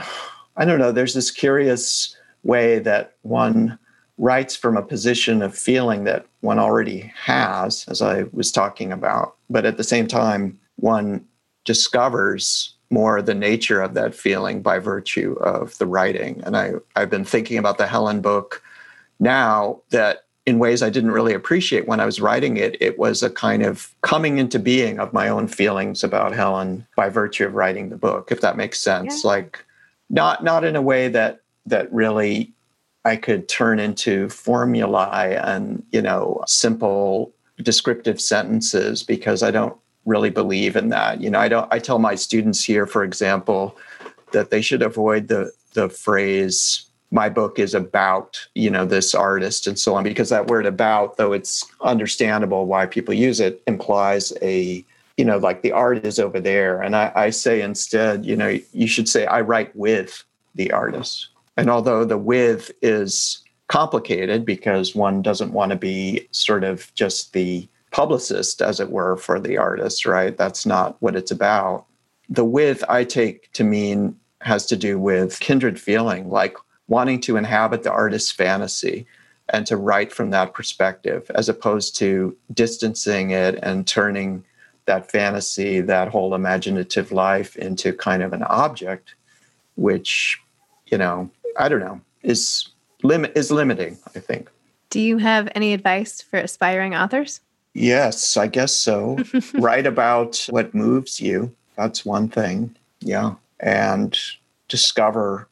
I 0.57 0.64
don't 0.64 0.79
know, 0.79 0.93
there's 0.93 1.14
this 1.14 1.31
curious 1.31 2.14
way 2.43 2.81
that 2.81 3.14
one 3.23 3.79
writes 4.19 4.57
from 4.57 4.77
a 4.77 4.83
position 4.83 5.41
of 5.41 5.57
feeling 5.57 6.05
that 6.05 6.27
one 6.40 6.59
already 6.59 7.12
has, 7.16 7.85
as 7.88 8.01
I 8.01 8.24
was 8.33 8.53
talking 8.53 8.92
about. 8.92 9.37
But 9.51 9.66
at 9.66 9.77
the 9.77 9.85
same 9.85 10.07
time, 10.07 10.59
one 10.77 11.24
discovers 11.64 12.74
more 12.90 13.20
the 13.20 13.35
nature 13.35 13.83
of 13.83 13.94
that 13.94 14.14
feeling 14.14 14.62
by 14.62 14.79
virtue 14.79 15.33
of 15.40 15.77
the 15.79 15.87
writing. 15.87 16.42
And 16.44 16.57
I, 16.57 16.72
I've 16.96 17.11
been 17.11 17.24
thinking 17.24 17.59
about 17.59 17.79
the 17.79 17.87
Helen 17.87 18.20
book 18.20 18.62
now 19.20 19.81
that 19.90 20.24
in 20.46 20.59
ways 20.59 20.83
I 20.83 20.88
didn't 20.88 21.11
really 21.11 21.35
appreciate 21.35 21.87
when 21.87 22.01
I 22.01 22.07
was 22.07 22.20
writing 22.20 22.57
it, 22.57 22.81
it 22.81 22.98
was 22.98 23.22
a 23.22 23.29
kind 23.29 23.62
of 23.62 23.94
coming 24.01 24.38
into 24.38 24.59
being 24.59 24.98
of 24.98 25.12
my 25.12 25.29
own 25.29 25.46
feelings 25.46 26.03
about 26.03 26.35
Helen 26.35 26.87
by 26.96 27.11
virtue 27.11 27.44
of 27.44 27.55
writing 27.55 27.90
the 27.90 27.98
book, 27.98 28.33
if 28.33 28.40
that 28.40 28.57
makes 28.57 28.81
sense. 28.81 29.24
Yeah. 29.24 29.29
Like 29.29 29.64
not 30.09 30.42
not 30.42 30.64
in 30.64 30.74
a 30.74 30.81
way 30.81 31.09
that 31.09 31.40
that 31.66 31.92
really 31.92 32.55
I 33.09 33.16
could 33.16 33.49
turn 33.49 33.79
into 33.79 34.29
formulae 34.29 35.35
and, 35.42 35.83
you 35.90 36.03
know, 36.03 36.42
simple 36.47 37.33
descriptive 37.62 38.21
sentences 38.21 39.03
because 39.03 39.42
I 39.42 39.51
don't 39.51 39.77
really 40.05 40.31
believe 40.31 40.77
in 40.77 40.90
that. 40.90 41.21
You 41.21 41.31
know, 41.31 41.40
I 41.40 41.49
don't 41.49 41.73
I 41.73 41.79
tell 41.79 41.99
my 41.99 42.14
students 42.14 42.62
here, 42.64 42.87
for 42.87 43.03
example, 43.03 43.77
that 44.33 44.51
they 44.51 44.62
should 44.62 44.83
avoid 44.83 45.29
the 45.29 45.53
the 45.75 45.88
phrase 45.88 46.85
my 47.11 47.29
book 47.29 47.59
is 47.59 47.75
about 47.75 48.47
you 48.55 48.71
know 48.71 48.85
this 48.85 49.14
artist 49.14 49.66
and 49.66 49.79
so 49.79 49.94
on 49.94 50.05
because 50.05 50.29
that 50.29 50.49
word 50.49 50.66
about 50.66 51.16
though 51.16 51.33
it's 51.33 51.64
understandable 51.81 52.66
why 52.66 52.85
people 52.85 53.14
use 53.14 53.40
it 53.40 53.62
implies 53.66 54.33
a 54.42 54.85
you 55.16 55.25
know 55.25 55.38
like 55.38 55.62
the 55.62 55.73
art 55.73 56.05
is 56.05 56.18
over 56.18 56.38
there 56.38 56.83
and 56.83 56.94
i, 56.94 57.11
I 57.14 57.31
say 57.31 57.62
instead 57.62 58.27
you 58.27 58.37
know 58.37 58.59
you 58.73 58.87
should 58.87 59.09
say 59.09 59.25
i 59.27 59.40
write 59.40 59.75
with 59.75 60.23
the 60.55 60.71
artist 60.73 61.29
and 61.59 61.71
although 61.71 62.05
the 62.05 62.18
with 62.18 62.71
is 62.83 63.42
complicated 63.68 64.44
because 64.44 64.94
one 64.94 65.23
doesn't 65.23 65.53
want 65.53 65.71
to 65.71 65.77
be 65.77 66.27
sort 66.31 66.64
of 66.64 66.92
just 66.94 67.33
the 67.33 67.68
publicist, 67.90 68.62
as 68.62 68.81
it 68.81 68.90
were, 68.90 69.16
for 69.16 69.38
the 69.38 69.57
artist, 69.57 70.07
right? 70.07 70.37
That's 70.37 70.66
not 70.66 70.97
what 71.01 71.16
it's 71.16 71.31
about. 71.31 71.85
The 72.29 72.44
with 72.44 72.85
I 72.88 73.05
take 73.05 73.53
to 73.53 73.64
mean 73.64 74.16
has 74.40 74.66
to 74.66 74.77
do 74.77 74.99
with 74.99 75.40
kindred 75.40 75.81
feeling, 75.81 76.31
like 76.31 76.57
wanting 76.87 77.21
to 77.23 77.37
inhabit 77.37 77.83
the 77.83 77.90
artist's 77.90 78.31
fantasy 78.31 79.07
and 79.51 79.66
to 79.66 79.77
write 79.77 80.12
from 80.12 80.31
that 80.31 80.53
perspective, 80.53 81.31
as 81.35 81.49
opposed 81.49 81.97
to 81.97 82.37
distancing 82.53 83.31
it 83.31 83.59
and 83.62 83.87
turning 83.87 84.44
that 84.85 85.11
fantasy, 85.11 85.81
that 85.81 86.09
whole 86.09 86.35
imaginative 86.35 87.12
life 87.12 87.57
into 87.57 87.92
kind 87.92 88.23
of 88.23 88.33
an 88.33 88.42
object, 88.44 89.14
which, 89.77 90.40
you 90.87 90.99
know, 90.99 91.31
I 91.59 91.68
don't 91.68 91.81
know, 91.81 92.01
is 92.23 92.68
limit 93.03 93.33
is 93.37 93.51
limiting, 93.51 93.99
I 94.14 94.21
think. 94.21 94.49
Do 94.90 95.01
you 95.01 95.18
have 95.18 95.49
any 95.55 95.75
advice 95.75 96.23
for 96.23 96.38
aspiring 96.38 96.94
authors? 96.94 97.40
Yes, 97.75 98.37
I 98.37 98.47
guess 98.47 98.75
so. 98.75 99.18
Write 99.55 99.87
about 99.87 100.47
what 100.49 100.75
moves 100.75 101.21
you. 101.21 101.55
That's 101.77 102.05
one 102.05 102.29
thing. 102.29 102.75
Yeah. 103.01 103.35
And 103.61 104.18
discover 104.68 105.49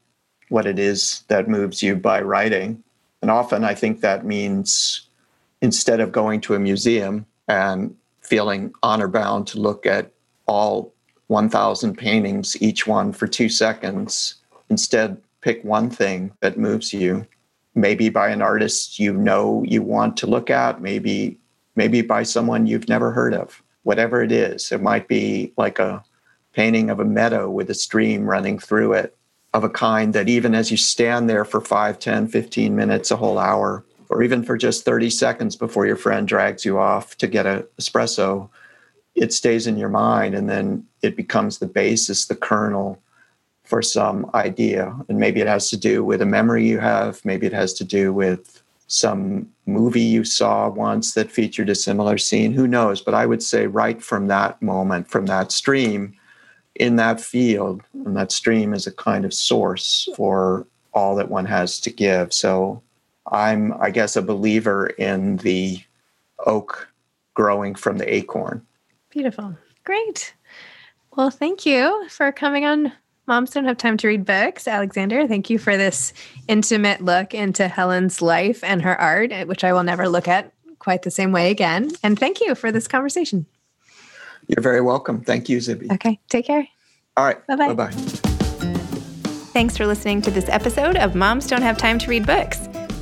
what 0.48 0.66
it 0.66 0.78
is 0.78 1.22
that 1.28 1.48
moves 1.48 1.82
you 1.82 1.96
by 1.96 2.22
writing. 2.22 2.82
And 3.20 3.30
often 3.30 3.64
I 3.64 3.74
think 3.74 4.00
that 4.00 4.24
means 4.24 5.06
instead 5.60 6.00
of 6.00 6.12
going 6.12 6.40
to 6.42 6.54
a 6.54 6.58
museum 6.58 7.26
and 7.48 7.94
feeling 8.20 8.72
honor 8.82 9.08
bound 9.08 9.46
to 9.48 9.60
look 9.60 9.86
at 9.86 10.10
all 10.46 10.92
1,000 11.28 11.96
paintings, 11.96 12.60
each 12.62 12.86
one 12.86 13.12
for 13.12 13.26
two 13.26 13.48
seconds, 13.48 14.36
instead 14.68 15.20
pick 15.46 15.62
one 15.62 15.88
thing 15.88 16.32
that 16.40 16.58
moves 16.58 16.92
you 16.92 17.24
maybe 17.76 18.08
by 18.08 18.30
an 18.30 18.42
artist 18.42 18.98
you 18.98 19.12
know 19.12 19.62
you 19.64 19.80
want 19.80 20.16
to 20.16 20.26
look 20.26 20.50
at, 20.50 20.80
maybe 20.82 21.38
maybe 21.76 22.02
by 22.02 22.24
someone 22.24 22.66
you've 22.66 22.88
never 22.88 23.12
heard 23.12 23.32
of. 23.32 23.62
Whatever 23.84 24.24
it 24.24 24.32
is, 24.32 24.72
it 24.72 24.82
might 24.82 25.06
be 25.06 25.52
like 25.56 25.78
a 25.78 26.02
painting 26.52 26.90
of 26.90 26.98
a 26.98 27.04
meadow 27.04 27.48
with 27.48 27.70
a 27.70 27.74
stream 27.74 28.28
running 28.28 28.58
through 28.58 28.94
it 28.94 29.16
of 29.54 29.62
a 29.62 29.70
kind 29.70 30.14
that 30.14 30.28
even 30.28 30.52
as 30.52 30.72
you 30.72 30.76
stand 30.76 31.30
there 31.30 31.44
for 31.44 31.60
5, 31.60 32.00
10, 32.00 32.26
15 32.26 32.74
minutes, 32.74 33.12
a 33.12 33.16
whole 33.16 33.38
hour, 33.38 33.84
or 34.08 34.24
even 34.24 34.42
for 34.42 34.56
just 34.56 34.84
30 34.84 35.10
seconds 35.10 35.54
before 35.54 35.86
your 35.86 35.94
friend 35.94 36.26
drags 36.26 36.64
you 36.64 36.76
off 36.76 37.16
to 37.18 37.28
get 37.28 37.46
an 37.46 37.62
espresso, 37.80 38.48
it 39.14 39.32
stays 39.32 39.68
in 39.68 39.76
your 39.76 39.90
mind 39.90 40.34
and 40.34 40.50
then 40.50 40.84
it 41.02 41.14
becomes 41.14 41.58
the 41.58 41.66
basis, 41.68 42.26
the 42.26 42.34
kernel 42.34 43.00
for 43.66 43.82
some 43.82 44.30
idea. 44.34 44.94
And 45.08 45.18
maybe 45.18 45.40
it 45.40 45.46
has 45.46 45.68
to 45.70 45.76
do 45.76 46.04
with 46.04 46.22
a 46.22 46.26
memory 46.26 46.66
you 46.66 46.78
have, 46.78 47.24
maybe 47.24 47.46
it 47.46 47.52
has 47.52 47.74
to 47.74 47.84
do 47.84 48.12
with 48.12 48.62
some 48.86 49.48
movie 49.66 50.00
you 50.00 50.24
saw 50.24 50.68
once 50.68 51.14
that 51.14 51.30
featured 51.30 51.68
a 51.68 51.74
similar 51.74 52.18
scene. 52.18 52.52
Who 52.52 52.68
knows? 52.68 53.00
But 53.00 53.14
I 53.14 53.26
would 53.26 53.42
say, 53.42 53.66
right 53.66 54.00
from 54.00 54.28
that 54.28 54.62
moment, 54.62 55.08
from 55.08 55.26
that 55.26 55.50
stream, 55.50 56.14
in 56.76 56.96
that 56.96 57.20
field, 57.20 57.82
and 58.04 58.16
that 58.16 58.30
stream 58.30 58.72
is 58.72 58.86
a 58.86 58.92
kind 58.92 59.24
of 59.24 59.34
source 59.34 60.08
for 60.14 60.66
all 60.92 61.16
that 61.16 61.30
one 61.30 61.46
has 61.46 61.80
to 61.80 61.90
give. 61.90 62.32
So 62.32 62.82
I'm, 63.32 63.72
I 63.80 63.90
guess, 63.90 64.14
a 64.14 64.22
believer 64.22 64.86
in 64.86 65.38
the 65.38 65.80
oak 66.46 66.88
growing 67.34 67.74
from 67.74 67.98
the 67.98 68.14
acorn. 68.14 68.64
Beautiful. 69.10 69.56
Great. 69.84 70.34
Well, 71.16 71.30
thank 71.30 71.66
you 71.66 72.06
for 72.08 72.30
coming 72.30 72.66
on 72.66 72.92
Moms 73.26 73.50
Don't 73.50 73.64
Have 73.64 73.76
Time 73.76 73.96
to 73.98 74.08
Read 74.08 74.24
Books. 74.24 74.68
Alexander, 74.68 75.26
thank 75.26 75.50
you 75.50 75.58
for 75.58 75.76
this 75.76 76.12
intimate 76.46 77.00
look 77.00 77.34
into 77.34 77.66
Helen's 77.66 78.22
life 78.22 78.62
and 78.62 78.82
her 78.82 79.00
art, 79.00 79.32
eh, 79.32 79.44
which 79.44 79.64
I 79.64 79.72
will 79.72 79.82
never 79.82 80.08
look 80.08 80.28
at 80.28 80.52
quite 80.78 81.02
the 81.02 81.10
same 81.10 81.32
way 81.32 81.50
again. 81.50 81.90
And 82.02 82.18
thank 82.18 82.40
you 82.40 82.54
for 82.54 82.70
this 82.70 82.86
conversation. 82.86 83.46
You're 84.46 84.62
very 84.62 84.80
welcome. 84.80 85.22
Thank 85.22 85.48
you, 85.48 85.58
Zibby. 85.58 85.90
Okay, 85.92 86.20
take 86.28 86.46
care. 86.46 86.68
All 87.16 87.24
right. 87.24 87.44
Bye 87.46 87.56
bye. 87.56 87.74
Bye 87.74 87.90
bye. 87.90 87.90
Thanks 89.52 89.76
for 89.76 89.86
listening 89.86 90.22
to 90.22 90.30
this 90.30 90.48
episode 90.48 90.96
of 90.96 91.14
Moms 91.14 91.46
Don't 91.46 91.62
Have 91.62 91.78
Time 91.78 91.98
to 91.98 92.10
Read 92.10 92.26
Books. 92.26 92.65